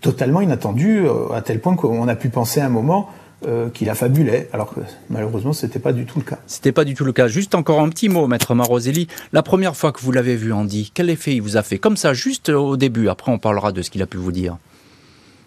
totalement 0.00 0.42
inattendu, 0.42 1.06
à 1.34 1.42
tel 1.42 1.58
point 1.58 1.74
qu'on 1.74 2.06
a 2.06 2.14
pu 2.14 2.28
penser 2.28 2.60
un 2.60 2.68
moment 2.68 3.08
euh, 3.48 3.70
qu'il 3.70 3.88
affabulait, 3.88 4.50
alors 4.52 4.74
que 4.74 4.80
malheureusement 5.08 5.54
c'était 5.54 5.78
pas 5.78 5.94
du 5.94 6.04
tout 6.04 6.18
le 6.18 6.26
cas. 6.26 6.36
C'était 6.46 6.72
pas 6.72 6.84
du 6.84 6.92
tout 6.92 7.06
le 7.06 7.12
cas. 7.12 7.26
Juste 7.26 7.54
encore 7.54 7.80
un 7.80 7.88
petit 7.88 8.10
mot, 8.10 8.26
maître 8.26 8.54
Maroselli. 8.54 9.08
La 9.32 9.42
première 9.42 9.74
fois 9.76 9.92
que 9.92 10.00
vous 10.02 10.12
l'avez 10.12 10.36
vu, 10.36 10.52
Andy, 10.52 10.90
quel 10.92 11.08
effet 11.08 11.32
il 11.34 11.40
vous 11.40 11.56
a 11.56 11.62
fait? 11.62 11.78
Comme 11.78 11.96
ça, 11.96 12.12
juste 12.12 12.50
au 12.50 12.76
début. 12.76 13.08
Après, 13.08 13.32
on 13.32 13.38
parlera 13.38 13.72
de 13.72 13.80
ce 13.80 13.88
qu'il 13.88 14.02
a 14.02 14.06
pu 14.06 14.18
vous 14.18 14.30
dire. 14.30 14.58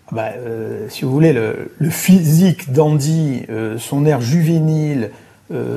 Ah 0.08 0.16
bah, 0.16 0.30
euh, 0.38 0.90
si 0.90 1.06
vous 1.06 1.12
voulez, 1.12 1.34
le, 1.34 1.70
physique 1.92 2.74
d'Andy, 2.74 3.44
euh, 3.52 3.78
son 3.78 4.08
air 4.08 4.22
juvénile, 4.22 5.12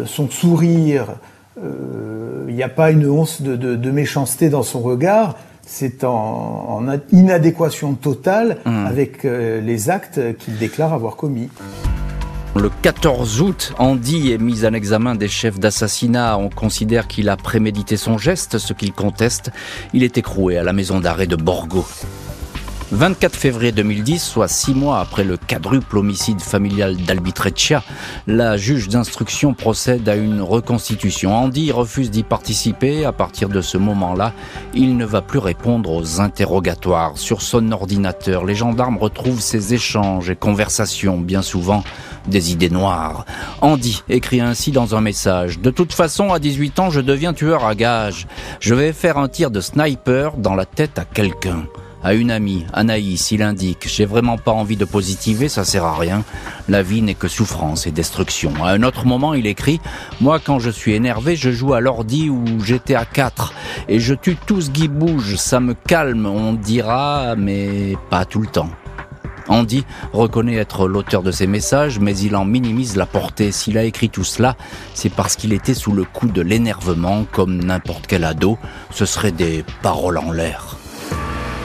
son 0.07 0.31
sourire, 0.31 1.17
il 1.63 2.55
n'y 2.55 2.63
a 2.63 2.71
pas 2.71 2.93
une 2.93 3.07
once 3.07 3.43
de, 3.43 3.91
méchanceté 3.91 4.49
dans 4.49 4.63
son 4.63 4.81
regard. 4.81 5.37
C'est 5.67 6.03
en, 6.03 6.83
inadéquation 7.13 7.93
totale 7.93 8.57
mmh. 8.65 8.87
avec 8.87 9.25
les 9.25 9.91
actes 9.91 10.19
qu'il 10.39 10.57
déclare 10.57 10.95
avoir 10.95 11.17
commis. 11.17 11.51
Le 12.57 12.71
14 12.83 13.43
août, 13.43 13.75
Andy 13.79 14.33
est 14.33 14.39
mis 14.39 14.65
en 14.65 14.73
examen 14.73 15.15
des 15.15 15.29
chefs 15.29 15.59
d'assassinat. 15.59 16.39
On 16.39 16.49
considère 16.49 17.07
qu'il 17.07 17.29
a 17.29 17.37
prémédité 17.37 17.99
son 17.99 18.17
geste, 18.17 18.57
ce 18.57 18.73
qu'il 18.73 18.93
conteste. 18.93 19.51
Il 19.93 20.03
est 20.03 20.17
écroué 20.17 20.57
à 20.57 20.63
la 20.63 20.73
maison 20.73 20.99
d'arrêt 20.99 21.27
de 21.27 21.37
Borgo. 21.37 21.85
24 22.93 23.35
février 23.35 23.73
2010, 23.73 24.23
soit 24.23 24.47
six 24.47 24.73
mois 24.73 25.01
après 25.01 25.25
le 25.25 25.37
quadruple 25.37 25.99
homicide 25.99 26.41
familial 26.41 26.97
d'Albitreccia, 26.97 27.83
la 28.29 28.57
juge 28.57 28.89
d'instruction 28.89 29.55
procède 29.55 30.09
à 30.09 30.15
une 30.15 30.41
reconstitution. 30.41 31.35
Andy 31.35 31.73
refuse 31.73 32.13
d'y 32.13 32.23
participer. 32.23 33.05
À 33.05 33.11
partir 33.11 33.49
de 33.49 33.61
ce 33.61 33.77
moment-là, 33.77 34.33
il 34.73 34.97
ne 34.97 35.05
va 35.05 35.21
plus 35.21 35.41
répondre 35.41 35.91
aux 35.91 36.21
interrogatoires. 36.21 37.19
Sur 37.19 37.43
son 37.43 37.73
ordinateur, 37.73 38.45
les 38.45 38.55
gendarmes 38.55 38.99
retrouvent 38.99 39.41
ses 39.41 39.75
échanges 39.75 40.31
et 40.31 40.37
conversations, 40.37 41.19
bien 41.19 41.43
souvent 41.43 41.83
des 42.29 42.53
idées 42.53 42.71
noires. 42.71 43.25
Andy 43.63 44.03
écrit 44.09 44.41
ainsi 44.41 44.71
dans 44.71 44.95
un 44.95 45.01
message. 45.01 45.59
De 45.59 45.71
toute 45.71 45.93
façon, 45.93 46.33
à 46.33 46.39
18 46.39 46.79
ans, 46.79 46.91
je 46.91 47.01
deviens 47.01 47.33
tueur 47.33 47.65
à 47.65 47.75
gage. 47.75 48.29
Je 48.61 48.75
vais 48.75 48.93
faire 48.93 49.19
un 49.19 49.29
tir 49.29 49.51
de 49.51 49.61
sniper 49.61 50.37
dans 50.37 50.55
la 50.55 50.67
tête 50.67 51.01
à 51.01 51.05
quelqu'un 51.05 51.65
à 52.07 52.15
une 52.15 52.31
amie, 52.31 52.65
Anaïs, 52.73 53.33
il 53.33 53.43
indique 53.43 53.89
J'ai 53.89 54.05
vraiment 54.05 54.39
pas 54.39 54.53
envie 54.53 54.77
de 54.77 54.85
positiver, 54.85 55.49
ça 55.49 55.65
sert 55.65 55.85
à 55.85 55.99
rien. 55.99 56.23
La 56.69 56.81
vie 56.81 57.03
n'est 57.03 57.15
que 57.15 57.27
souffrance 57.27 57.89
et 57.89 57.91
destruction. 57.91 58.53
À 58.63 58.71
un 58.71 58.85
autre 58.85 59.07
moment, 59.07 59.35
il 59.35 59.49
écrit 59.49 59.81
Moi, 60.21 60.39
quand 60.39 60.61
je 60.61 60.71
suis 60.71 60.93
énervé, 60.93 61.35
je 61.35 61.51
joue 61.51 61.75
à 61.75 61.81
l'ordi 61.81 62.31
ou 62.31 62.45
j'étais 62.63 62.95
à 62.95 63.05
4 63.05 63.53
et 63.89 63.99
je 63.99 64.15
tue 64.15 64.37
tout 64.37 64.61
ce 64.61 64.71
qui 64.71 64.87
bouge. 64.87 65.35
Ça 65.35 65.59
me 65.59 65.75
calme, 65.75 66.27
on 66.27 66.53
dira, 66.53 67.35
mais 67.37 67.97
pas 68.09 68.25
tout 68.25 68.41
le 68.41 68.47
temps. 68.47 68.71
Andy 69.49 69.85
reconnaît 70.13 70.55
être 70.55 70.87
l'auteur 70.87 71.25
de 71.25 71.33
ces 71.33 71.49
messages, 71.49 71.99
mais 71.99 72.17
il 72.17 72.37
en 72.37 72.45
minimise 72.45 72.95
la 72.95 73.07
portée. 73.07 73.51
S'il 73.51 73.79
a 73.79 73.83
écrit 73.83 74.11
tout 74.11 74.23
cela, 74.23 74.55
c'est 74.95 75.13
parce 75.13 75.35
qu'il 75.35 75.53
était 75.53 75.75
sous 75.75 75.91
le 75.91 76.05
coup 76.05 76.29
de 76.29 76.41
l'énervement, 76.41 77.27
comme 77.33 77.65
n'importe 77.65 78.07
quel 78.07 78.23
ado. 78.23 78.59
Ce 78.93 79.07
serait 79.07 79.33
des 79.33 79.65
paroles 79.83 80.19
en 80.19 80.31
l'air. 80.31 80.76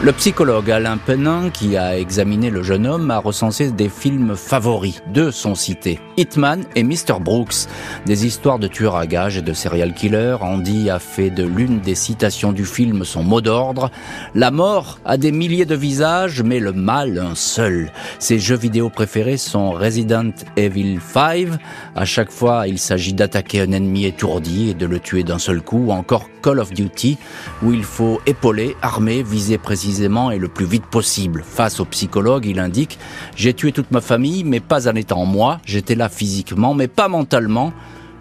Le 0.03 0.13
psychologue 0.13 0.71
Alain 0.71 0.97
Penin, 0.97 1.51
qui 1.51 1.77
a 1.77 1.95
examiné 1.95 2.49
le 2.49 2.63
jeune 2.63 2.87
homme, 2.87 3.11
a 3.11 3.19
recensé 3.19 3.69
des 3.69 3.87
films 3.87 4.35
favoris. 4.35 5.03
Deux 5.13 5.29
sont 5.29 5.53
cités. 5.53 5.99
Hitman 6.17 6.63
et 6.75 6.81
Mr. 6.81 7.19
Brooks. 7.19 7.67
Des 8.07 8.25
histoires 8.25 8.57
de 8.57 8.67
tueurs 8.67 8.95
à 8.95 9.05
gages 9.05 9.37
et 9.37 9.43
de 9.43 9.53
serial 9.53 9.93
killers. 9.93 10.37
Andy 10.41 10.89
a 10.89 10.97
fait 10.97 11.29
de 11.29 11.43
l'une 11.43 11.81
des 11.81 11.93
citations 11.93 12.51
du 12.51 12.65
film 12.65 13.05
son 13.05 13.21
mot 13.21 13.41
d'ordre. 13.41 13.91
La 14.33 14.49
mort 14.49 14.97
a 15.05 15.17
des 15.17 15.31
milliers 15.31 15.65
de 15.65 15.75
visages, 15.75 16.41
mais 16.41 16.59
le 16.59 16.73
mal 16.73 17.19
un 17.19 17.35
seul. 17.35 17.91
Ses 18.17 18.39
jeux 18.39 18.57
vidéo 18.57 18.89
préférés 18.89 19.37
sont 19.37 19.69
Resident 19.69 20.31
Evil 20.57 20.97
5. 20.99 21.49
À 21.95 22.05
chaque 22.05 22.31
fois, 22.31 22.67
il 22.67 22.79
s'agit 22.79 23.13
d'attaquer 23.13 23.61
un 23.61 23.71
ennemi 23.71 24.05
étourdi 24.05 24.71
et 24.71 24.73
de 24.73 24.87
le 24.87 24.99
tuer 24.99 25.21
d'un 25.21 25.39
seul 25.39 25.61
coup. 25.61 25.85
Ou 25.85 25.91
encore 25.91 26.25
Call 26.41 26.57
of 26.57 26.73
Duty, 26.73 27.19
où 27.61 27.71
il 27.71 27.83
faut 27.83 28.19
épauler, 28.25 28.75
armer, 28.81 29.21
viser 29.21 29.59
précisément 29.59 29.90
et 30.31 30.37
le 30.37 30.47
plus 30.47 30.65
vite 30.65 30.85
possible. 30.85 31.43
Face 31.45 31.79
au 31.79 31.85
psychologue, 31.85 32.45
il 32.45 32.59
indique 32.59 32.97
J'ai 33.35 33.53
tué 33.53 33.71
toute 33.71 33.91
ma 33.91 34.01
famille, 34.01 34.43
mais 34.43 34.59
pas 34.59 34.87
en 34.87 34.95
étant 34.95 35.25
moi. 35.25 35.59
J'étais 35.65 35.95
là 35.95 36.09
physiquement, 36.09 36.73
mais 36.73 36.87
pas 36.87 37.07
mentalement. 37.07 37.73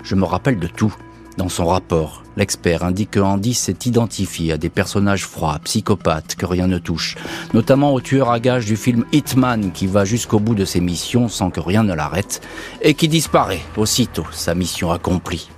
Je 0.02 0.14
me 0.14 0.24
rappelle 0.24 0.58
de 0.58 0.66
tout. 0.66 0.94
Dans 1.36 1.48
son 1.48 1.66
rapport, 1.66 2.22
l'expert 2.36 2.84
indique 2.84 3.12
que 3.12 3.20
Andy 3.20 3.54
s'est 3.54 3.76
identifié 3.86 4.52
à 4.52 4.58
des 4.58 4.68
personnages 4.68 5.24
froids, 5.24 5.58
psychopathes, 5.64 6.34
que 6.34 6.44
rien 6.44 6.66
ne 6.66 6.78
touche, 6.78 7.16
notamment 7.54 7.94
au 7.94 8.00
tueur 8.00 8.30
à 8.30 8.40
gages 8.40 8.66
du 8.66 8.76
film 8.76 9.04
Hitman 9.12 9.70
qui 9.72 9.86
va 9.86 10.04
jusqu'au 10.04 10.40
bout 10.40 10.54
de 10.54 10.64
ses 10.64 10.80
missions 10.80 11.28
sans 11.28 11.50
que 11.50 11.60
rien 11.60 11.84
ne 11.84 11.94
l'arrête 11.94 12.40
et 12.82 12.94
qui 12.94 13.08
disparaît 13.08 13.62
aussitôt 13.76 14.26
sa 14.32 14.54
mission 14.54 14.90
accomplie. 14.90 15.48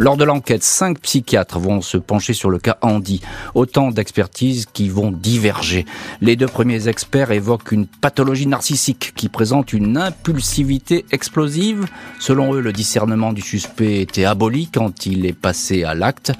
Lors 0.00 0.16
de 0.16 0.24
l'enquête, 0.24 0.62
cinq 0.62 1.00
psychiatres 1.00 1.58
vont 1.58 1.82
se 1.82 1.98
pencher 1.98 2.32
sur 2.32 2.48
le 2.48 2.58
cas 2.58 2.78
Andy. 2.80 3.20
Autant 3.54 3.90
d'expertises 3.90 4.64
qui 4.64 4.88
vont 4.88 5.10
diverger. 5.12 5.84
Les 6.22 6.36
deux 6.36 6.46
premiers 6.46 6.88
experts 6.88 7.32
évoquent 7.32 7.72
une 7.72 7.86
pathologie 7.86 8.46
narcissique 8.46 9.12
qui 9.14 9.28
présente 9.28 9.74
une 9.74 9.98
impulsivité 9.98 11.04
explosive. 11.12 11.84
Selon 12.18 12.54
eux, 12.54 12.62
le 12.62 12.72
discernement 12.72 13.34
du 13.34 13.42
suspect 13.42 14.00
était 14.00 14.24
aboli 14.24 14.70
quand 14.72 15.04
il 15.04 15.26
est 15.26 15.38
passé 15.38 15.84
à 15.84 15.94
l'acte. 15.94 16.32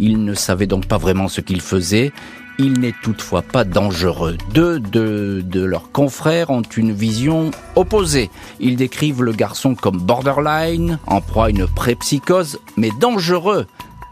Il 0.00 0.24
ne 0.24 0.34
savait 0.34 0.66
donc 0.66 0.86
pas 0.86 0.98
vraiment 0.98 1.28
ce 1.28 1.40
qu'il 1.40 1.60
faisait. 1.60 2.12
Il 2.58 2.78
n'est 2.78 2.94
toutefois 3.02 3.42
pas 3.42 3.64
dangereux. 3.64 4.36
Deux 4.52 4.78
de, 4.78 5.42
leurs 5.54 5.90
confrères 5.90 6.50
ont 6.50 6.62
une 6.62 6.92
vision 6.92 7.50
opposée. 7.74 8.30
Ils 8.60 8.76
décrivent 8.76 9.22
le 9.22 9.32
garçon 9.32 9.74
comme 9.74 9.98
borderline, 9.98 10.98
en 11.06 11.20
proie 11.20 11.46
à 11.46 11.50
une 11.50 11.66
pré-psychose, 11.66 12.60
mais 12.76 12.90
dangereux 13.00 13.66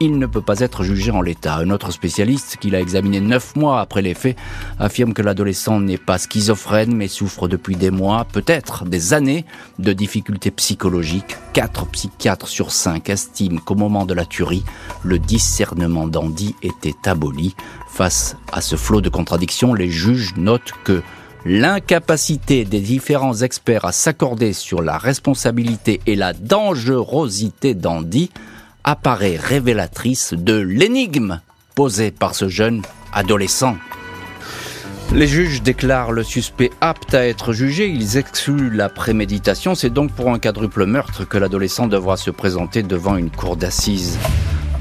il 0.05 0.19
ne 0.19 0.27
peut 0.27 0.43
pas 0.43 0.61
être 0.61 0.83
jugé 0.83 1.11
en 1.11 1.23
l'état. 1.23 1.57
Un 1.57 1.71
autre 1.71 1.91
spécialiste, 1.91 2.57
qui 2.61 2.71
l'a 2.71 2.81
examiné 2.81 3.21
neuf 3.21 3.57
mois 3.57 3.81
après 3.81 4.03
les 4.03 4.15
faits, 4.15 4.37
affirme 4.79 5.13
que 5.15 5.23
l'adolescent 5.23 5.81
n'est 5.81 5.99
pas 5.99 6.19
schizophrène, 6.19 6.95
mais 6.95 7.09
souffre 7.09 7.49
depuis 7.49 7.77
des 7.77 7.91
mois, 7.91 8.27
peut-être 8.31 8.85
des 8.85 9.15
années, 9.15 9.45
de 9.79 9.93
difficultés 9.93 10.51
psychologiques. 10.51 11.37
Quatre 11.53 11.87
psychiatres 11.87 12.49
sur 12.49 12.73
cinq 12.73 13.11
estiment 13.11 13.61
qu'au 13.61 13.75
moment 13.75 14.05
de 14.05 14.15
la 14.15 14.25
tuerie, 14.25 14.65
le 15.05 15.19
discernement 15.19 16.07
d'Andy 16.07 16.55
était 16.63 17.09
aboli. 17.09 17.55
Face 17.89 18.37
à 18.53 18.61
ce 18.61 18.77
flot 18.77 19.01
de 19.01 19.09
contradictions, 19.09 19.75
les 19.75 19.91
juges 19.91 20.35
notent 20.37 20.73
que 20.85 21.03
L'incapacité 21.45 22.65
des 22.65 22.79
différents 22.79 23.35
experts 23.39 23.85
à 23.85 23.91
s'accorder 23.91 24.53
sur 24.53 24.81
la 24.81 24.97
responsabilité 24.97 26.01
et 26.07 26.15
la 26.15 26.35
dangerosité 26.35 27.75
d'Andy 27.75 28.31
apparaît 28.85 29.37
révélatrice 29.37 30.35
de 30.35 30.59
l'énigme 30.59 31.41
posée 31.75 32.11
par 32.11 32.35
ce 32.35 32.49
jeune 32.49 32.83
adolescent. 33.13 33.77
Les 35.15 35.27
juges 35.27 35.63
déclarent 35.63 36.13
le 36.13 36.23
suspect 36.23 36.71
apte 36.81 37.13
à 37.13 37.27
être 37.27 37.53
jugé, 37.53 37.89
ils 37.89 38.17
excluent 38.17 38.71
la 38.71 38.89
préméditation, 38.89 39.75
c'est 39.75 39.91
donc 39.91 40.11
pour 40.13 40.31
un 40.31 40.39
quadruple 40.39 40.87
meurtre 40.87 41.29
que 41.29 41.37
l'adolescent 41.37 41.87
devra 41.87 42.17
se 42.17 42.31
présenter 42.31 42.83
devant 42.83 43.17
une 43.17 43.31
cour 43.31 43.57
d'assises. 43.57 44.19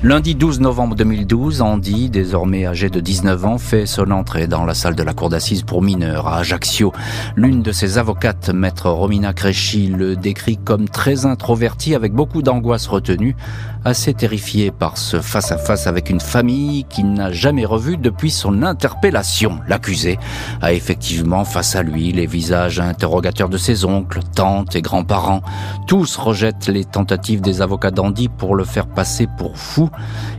Lundi 0.03 0.33
12 0.33 0.61
novembre 0.61 0.95
2012, 0.95 1.61
Andy, 1.61 2.09
désormais 2.09 2.65
âgé 2.65 2.89
de 2.89 2.99
19 2.99 3.45
ans, 3.45 3.57
fait 3.59 3.85
son 3.85 4.09
entrée 4.09 4.47
dans 4.47 4.65
la 4.65 4.73
salle 4.73 4.95
de 4.95 5.03
la 5.03 5.13
cour 5.13 5.29
d'assises 5.29 5.61
pour 5.61 5.83
mineurs 5.83 6.27
à 6.27 6.39
Ajaccio. 6.39 6.91
L'une 7.35 7.61
de 7.61 7.71
ses 7.71 7.99
avocates, 7.99 8.49
maître 8.49 8.89
Romina 8.89 9.31
Cresci, 9.31 9.89
le 9.89 10.15
décrit 10.15 10.57
comme 10.57 10.89
très 10.89 11.27
introverti 11.27 11.93
avec 11.93 12.13
beaucoup 12.13 12.41
d'angoisse 12.41 12.87
retenue. 12.87 13.35
Assez 13.83 14.13
terrifié 14.13 14.71
par 14.71 14.97
ce 14.97 15.21
face-à-face 15.21 15.87
avec 15.87 16.09
une 16.09 16.19
famille 16.19 16.83
qu'il 16.85 17.13
n'a 17.13 17.31
jamais 17.31 17.65
revue 17.65 17.97
depuis 17.97 18.29
son 18.29 18.63
interpellation. 18.63 19.59
L'accusé 19.67 20.19
a 20.61 20.73
effectivement 20.73 21.45
face 21.45 21.75
à 21.75 21.83
lui 21.83 22.11
les 22.11 22.27
visages 22.27 22.79
interrogateurs 22.79 23.49
de 23.49 23.57
ses 23.57 23.85
oncles, 23.85 24.19
tantes 24.35 24.75
et 24.75 24.81
grands-parents. 24.81 25.41
Tous 25.87 26.17
rejettent 26.17 26.67
les 26.67 26.85
tentatives 26.85 27.41
des 27.41 27.61
avocats 27.61 27.91
d'Andy 27.91 28.29
pour 28.29 28.55
le 28.55 28.63
faire 28.63 28.87
passer 28.87 29.27
pour 29.37 29.57
fou 29.57 29.89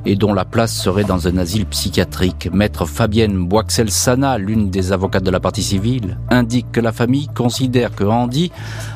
et 0.06 0.16
dont 0.16 0.32
la 0.32 0.44
place 0.44 0.74
serait 0.74 1.04
dans 1.04 1.26
un 1.26 1.36
asile 1.38 1.66
psychiatrique. 1.66 2.48
Maître 2.52 2.86
Fabienne 2.86 3.46
Boixel-Sana, 3.46 4.38
l'une 4.38 4.70
des 4.70 4.92
avocates 4.92 5.24
de 5.24 5.30
la 5.30 5.40
partie 5.40 5.62
civile, 5.62 6.18
indique 6.30 6.70
que 6.72 6.80
la 6.80 6.92
famille 6.92 7.28
considère 7.28 7.94
que 7.94 8.04
Andy 8.04 8.52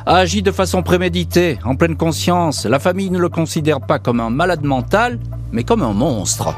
a 0.07 0.17
agi 0.17 0.43
de 0.43 0.53
façon 0.53 0.83
préméditée, 0.83 1.59
en 1.65 1.75
pleine 1.75 1.97
conscience. 1.97 2.65
La 2.65 2.79
famille 2.79 3.11
ne 3.11 3.19
le 3.19 3.29
considère 3.29 3.81
pas 3.81 3.99
comme 3.99 4.21
un 4.21 4.31
malade 4.37 4.65
mental, 4.65 5.19
mais 5.51 5.65
comme 5.65 5.83
un 5.83 5.95
monstre. 5.95 6.55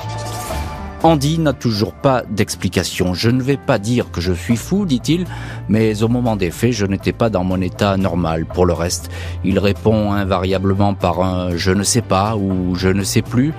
Andy 1.05 1.39
n'a 1.39 1.53
toujours 1.53 1.93
pas 1.93 2.25
d'explication. 2.29 3.15
Je 3.15 3.31
ne 3.31 3.41
vais 3.41 3.57
pas 3.57 3.79
dire 3.79 4.11
que 4.11 4.21
je 4.21 4.33
suis 4.33 4.57
fou, 4.57 4.85
dit-il, 4.85 5.27
mais 5.69 6.03
au 6.03 6.09
moment 6.09 6.35
des 6.35 6.51
faits, 6.51 6.73
je 6.73 6.87
n'étais 6.87 7.13
pas 7.13 7.31
dans 7.31 7.45
mon 7.45 7.61
état 7.61 7.97
normal. 7.97 8.47
Pour 8.47 8.67
le 8.67 8.73
reste, 8.73 9.11
il 9.45 9.61
répond 9.61 10.11
invariablement 10.11 10.95
par 10.95 11.21
un 11.21 11.57
je 11.57 11.71
ne 11.71 11.85
sais 11.85 12.03
pas 12.03 12.37
ou 12.37 12.75
je 12.75 12.89
ne 12.89 13.05
sais 13.05 13.23
plus. 13.23 13.55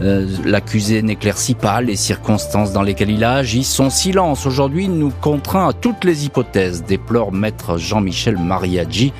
Euh, 0.00 0.26
l'accusé 0.44 1.00
n'éclaircit 1.02 1.54
pas 1.54 1.80
les 1.80 1.94
circonstances 1.94 2.72
dans 2.72 2.82
lesquelles 2.82 3.10
il 3.10 3.22
a 3.22 3.34
agi. 3.34 3.62
Son 3.62 3.90
silence 3.90 4.44
aujourd'hui 4.44 4.88
nous 4.88 5.12
contraint 5.20 5.68
à 5.68 5.72
toutes 5.72 6.02
les 6.04 6.26
hypothèses, 6.26 6.82
déplore 6.82 7.30
maître 7.30 7.78
Jean-Michel 7.78 8.36
Mariaggi, 8.36 9.12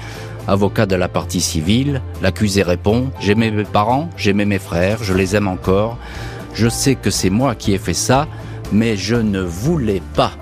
avocat 0.49 0.87
de 0.87 0.97
la 0.97 1.09
partie 1.09 1.41
civile. 1.41 2.01
L'accusé 2.23 2.63
répond 2.63 3.11
J'aimais 3.21 3.51
mes 3.51 3.65
parents, 3.65 4.11
j'aimais 4.17 4.45
mes 4.45 4.59
frères, 4.59 5.03
je 5.03 5.15
les 5.15 5.37
aime 5.37 5.49
encore. 5.49 5.99
Je 6.55 6.69
sais 6.69 6.95
que 6.95 7.11
c'est 7.11 7.31
moi 7.31 7.55
qui 7.55 7.73
ai 7.73 7.79
fait 7.79 7.95
ça, 7.95 8.27
mais 8.73 8.97
je 8.97 9.17
ne 9.17 9.41
voulais 9.41 10.03
pas. 10.15 10.33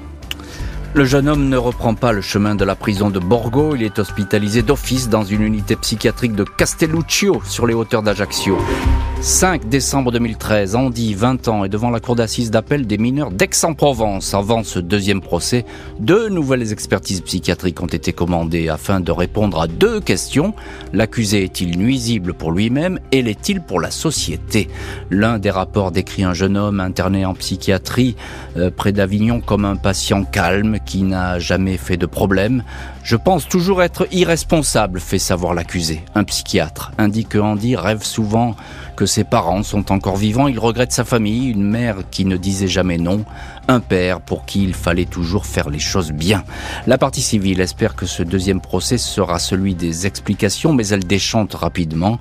Le 0.92 1.04
jeune 1.04 1.28
homme 1.28 1.49
ne 1.49 1.56
reprend 1.56 1.94
pas 1.94 2.11
le 2.11 2.20
chemin 2.20 2.56
de 2.56 2.64
la 2.64 2.75
prison 2.75 3.11
de 3.11 3.20
Borgo, 3.20 3.76
il 3.76 3.85
est 3.85 4.00
hospitalisé 4.00 4.62
d'office 4.62 5.09
dans 5.09 5.23
une 5.23 5.42
unité 5.42 5.76
psychiatrique 5.76 6.35
de 6.35 6.42
Castelluccio 6.42 7.40
sur 7.44 7.68
les 7.68 7.75
hauteurs 7.75 8.02
d'Ajaccio. 8.02 8.59
5 9.23 9.68
décembre 9.68 10.12
2013, 10.12 10.76
Andy, 10.76 11.12
20 11.12 11.49
ans, 11.49 11.64
est 11.66 11.68
devant 11.68 11.90
la 11.90 12.00
cour 12.00 12.16
d'assises 12.16 12.50
d'appel 12.50 12.87
des 12.87 12.97
mineurs 12.97 13.30
d'Aix-en-Provence. 13.30 14.32
Avant 14.32 14.64
ce 14.64 14.78
deuxième 14.78 15.20
procès, 15.20 15.66
deux 15.99 16.30
nouvelles 16.30 16.73
expertises 16.73 17.20
psychiatriques 17.20 17.82
ont 17.82 17.87
été 17.87 18.14
commandées 18.14 18.70
afin 18.70 18.99
de 18.99 19.12
répondre 19.12 19.61
à 19.61 19.66
deux 19.66 20.00
questions. 20.00 20.54
L'accusé 20.94 21.44
est-il 21.44 21.78
nuisible 21.78 22.32
pour 22.32 22.50
lui-même 22.50 22.99
et 23.12 23.20
l'est-il 23.20 23.61
pour 23.61 23.78
la 23.78 23.90
société? 23.90 24.68
L'un 25.11 25.38
des 25.38 25.50
rapports 25.50 25.92
décrit 25.92 26.25
un 26.25 26.32
jeune 26.32 26.56
homme 26.56 26.80
interné 26.80 27.26
en 27.26 27.35
psychiatrie 27.35 28.16
euh, 28.56 28.70
près 28.75 28.92
d'Avignon 28.92 29.42
comme 29.42 29.66
un 29.66 29.76
patient 29.76 30.25
calme 30.25 30.78
qui 30.84 31.02
n'a 31.02 31.38
jamais 31.38 31.76
fait 31.76 31.96
de 31.96 32.06
problème. 32.06 32.62
Je 33.02 33.16
pense 33.16 33.49
toujours 33.49 33.82
être 33.82 34.06
irresponsable, 34.12 35.00
fait 35.00 35.18
savoir 35.18 35.54
l'accusé. 35.54 36.04
Un 36.14 36.25
psychiatre 36.25 36.92
indique 36.99 37.30
que 37.30 37.38
Andy 37.38 37.76
rêve 37.76 38.02
souvent 38.02 38.56
que 38.96 39.06
ses 39.06 39.25
parents 39.25 39.62
sont 39.62 39.92
encore 39.92 40.16
vivants. 40.16 40.49
Il 40.49 40.58
regrette 40.58 40.92
sa 40.92 41.04
famille, 41.04 41.49
une 41.49 41.62
mère 41.62 41.96
qui 42.10 42.25
ne 42.25 42.37
disait 42.37 42.68
jamais 42.68 42.99
non, 42.99 43.25
un 43.68 43.80
père 43.80 44.20
pour 44.20 44.44
qui 44.44 44.62
il 44.62 44.75
fallait 44.75 45.06
toujours 45.06 45.46
faire 45.46 45.70
les 45.70 45.78
choses 45.78 46.12
bien. 46.12 46.44
La 46.87 46.99
partie 46.99 47.22
civile 47.22 47.60
espère 47.60 47.96
que 47.96 48.06
ce 48.06 48.22
deuxième 48.22 48.60
procès 48.60 48.99
sera 48.99 49.38
celui 49.38 49.75
des 49.75 50.06
explications, 50.06 50.75
mais 50.75 50.88
elle 50.88 51.04
déchante 51.04 51.54
rapidement. 51.54 52.18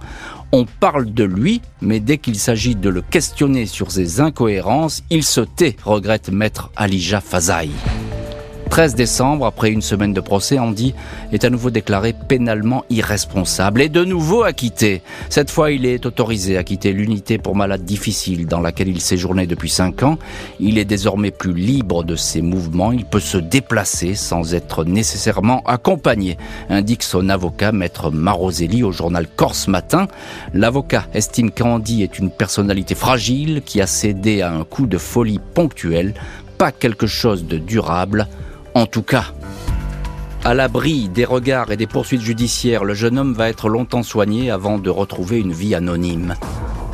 On 0.52 0.66
parle 0.66 1.14
de 1.14 1.24
lui, 1.24 1.62
mais 1.82 2.00
dès 2.00 2.18
qu'il 2.18 2.40
s'agit 2.40 2.76
de 2.76 2.90
le 2.90 3.02
questionner 3.02 3.66
sur 3.66 3.92
ses 3.92 4.20
incohérences, 4.20 5.04
il 5.10 5.24
se 5.24 5.42
tait, 5.42 5.76
regrette 5.84 6.30
maître 6.30 6.72
Alija 6.76 7.22
Fazaï. 7.22 7.70
13 8.70 8.96
décembre, 8.96 9.46
après 9.46 9.72
une 9.72 9.82
semaine 9.82 10.14
de 10.14 10.22
procès, 10.22 10.60
Andy 10.60 10.94
est 11.32 11.44
à 11.44 11.50
nouveau 11.50 11.70
déclaré 11.70 12.14
pénalement 12.14 12.86
irresponsable 12.90 13.82
et 13.82 13.90
de 13.90 14.06
nouveau 14.06 14.44
acquitté. 14.44 15.02
Cette 15.30 15.50
fois, 15.50 15.72
il 15.72 15.86
est 15.86 16.06
autorisé 16.06 16.56
à 16.56 16.64
quitter 16.64 16.94
l'unité 16.94 17.40
pour 17.40 17.56
malades 17.56 17.84
difficiles 17.84 18.46
dans 18.46 18.62
laquelle 18.62 18.88
il 18.88 19.02
séjournait 19.02 19.48
depuis 19.48 19.70
5 19.70 20.04
ans. 20.04 20.18
Il 20.60 20.78
est 20.78 20.86
désormais 20.86 21.32
plus 21.32 21.54
libre 21.54 22.04
de 22.04 22.16
ses 22.16 22.42
mouvements. 22.42 22.92
Il 22.92 23.06
peut 23.06 23.20
se 23.20 23.38
déplacer 23.38 24.16
sans 24.16 24.54
être 24.54 24.86
nécessairement 24.86 25.62
accompagné, 25.66 26.38
indique 26.70 27.04
son 27.04 27.30
avocat, 27.30 27.72
maître 27.72 28.12
Maroselli, 28.12 28.84
au 28.84 28.92
journal 28.92 29.28
Corse 29.28 29.68
Matin. 29.68 30.08
L'avocat 30.54 31.08
estime 31.14 31.52
qu'Andy 31.52 32.04
est 32.04 32.20
une 32.20 32.30
personnalité 32.30 32.96
fragile 32.96 33.62
qui 33.66 33.82
a 33.82 33.88
cédé 33.88 34.42
à 34.42 34.54
un 34.54 34.64
coup 34.64 34.86
de 34.86 34.98
folie 34.98 35.40
ponctuel, 35.54 36.14
pas 36.58 36.72
quelque 36.72 37.08
chose 37.08 37.46
de 37.46 37.58
durable. 37.58 38.28
En 38.80 38.86
tout 38.86 39.04
cas, 39.04 39.26
à 40.46 40.54
l'abri 40.54 41.10
des 41.10 41.26
regards 41.26 41.70
et 41.70 41.76
des 41.76 41.86
poursuites 41.86 42.22
judiciaires, 42.22 42.86
le 42.86 42.94
jeune 42.94 43.20
homme 43.20 43.34
va 43.34 43.50
être 43.50 43.68
longtemps 43.68 44.04
soigné 44.04 44.52
avant 44.52 44.78
de 44.78 44.90
retrouver 44.90 45.38
une 45.38 45.52
vie 45.52 45.76
anonyme. 45.76 46.36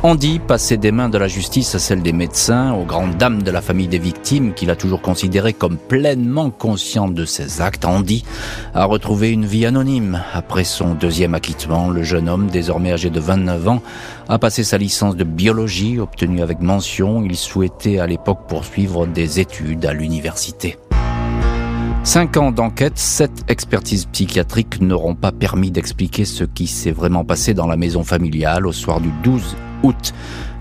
Andy, 0.02 0.40
passé 0.40 0.78
des 0.78 0.90
mains 0.90 1.08
de 1.08 1.16
la 1.16 1.28
justice 1.28 1.76
à 1.76 1.78
celles 1.78 2.02
des 2.02 2.12
médecins, 2.12 2.72
aux 2.72 2.82
grandes 2.82 3.16
dames 3.16 3.44
de 3.44 3.52
la 3.52 3.62
famille 3.62 3.86
des 3.86 4.00
victimes 4.00 4.52
qu'il 4.52 4.70
a 4.70 4.76
toujours 4.76 5.00
considéré 5.00 5.52
comme 5.52 5.76
pleinement 5.76 6.50
conscient 6.50 7.06
de 7.06 7.24
ses 7.24 7.60
actes, 7.60 7.84
Andy 7.84 8.24
a 8.74 8.84
retrouvé 8.84 9.30
une 9.30 9.46
vie 9.46 9.64
anonyme. 9.64 10.20
Après 10.34 10.64
son 10.64 10.94
deuxième 10.94 11.34
acquittement, 11.34 11.88
le 11.88 12.02
jeune 12.02 12.28
homme, 12.28 12.48
désormais 12.48 12.90
âgé 12.90 13.10
de 13.10 13.20
29 13.20 13.68
ans, 13.68 13.82
a 14.28 14.40
passé 14.40 14.64
sa 14.64 14.76
licence 14.76 15.14
de 15.14 15.22
biologie, 15.22 16.00
obtenue 16.00 16.42
avec 16.42 16.60
mention. 16.60 17.22
Il 17.22 17.36
souhaitait 17.36 18.00
à 18.00 18.08
l'époque 18.08 18.48
poursuivre 18.48 19.06
des 19.06 19.38
études 19.38 19.86
à 19.86 19.92
l'université. 19.92 20.78
Cinq 22.06 22.36
ans 22.36 22.52
d'enquête, 22.52 22.98
sept 22.98 23.32
expertises 23.48 24.04
psychiatriques 24.04 24.80
n'auront 24.80 25.16
pas 25.16 25.32
permis 25.32 25.72
d'expliquer 25.72 26.24
ce 26.24 26.44
qui 26.44 26.68
s'est 26.68 26.92
vraiment 26.92 27.24
passé 27.24 27.52
dans 27.52 27.66
la 27.66 27.76
maison 27.76 28.04
familiale 28.04 28.68
au 28.68 28.72
soir 28.72 29.00
du 29.00 29.10
12 29.24 29.56
août 29.82 30.14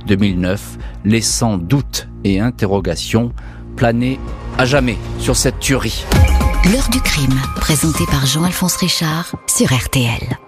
2009, 0.08 0.79
laissant 1.05 1.58
doute 1.58 2.08
et 2.23 2.39
interrogations 2.39 3.31
planer 3.75 4.19
à 4.58 4.65
jamais 4.65 4.97
sur 5.19 5.36
cette 5.36 5.60
tuerie. 5.60 6.03
L'heure 6.73 6.89
du 6.89 6.99
crime, 6.99 7.39
présenté 7.58 8.05
par 8.08 8.25
Jean-Alphonse 8.25 8.77
Richard 8.77 9.36
sur 9.47 9.71
RTL. 9.71 10.39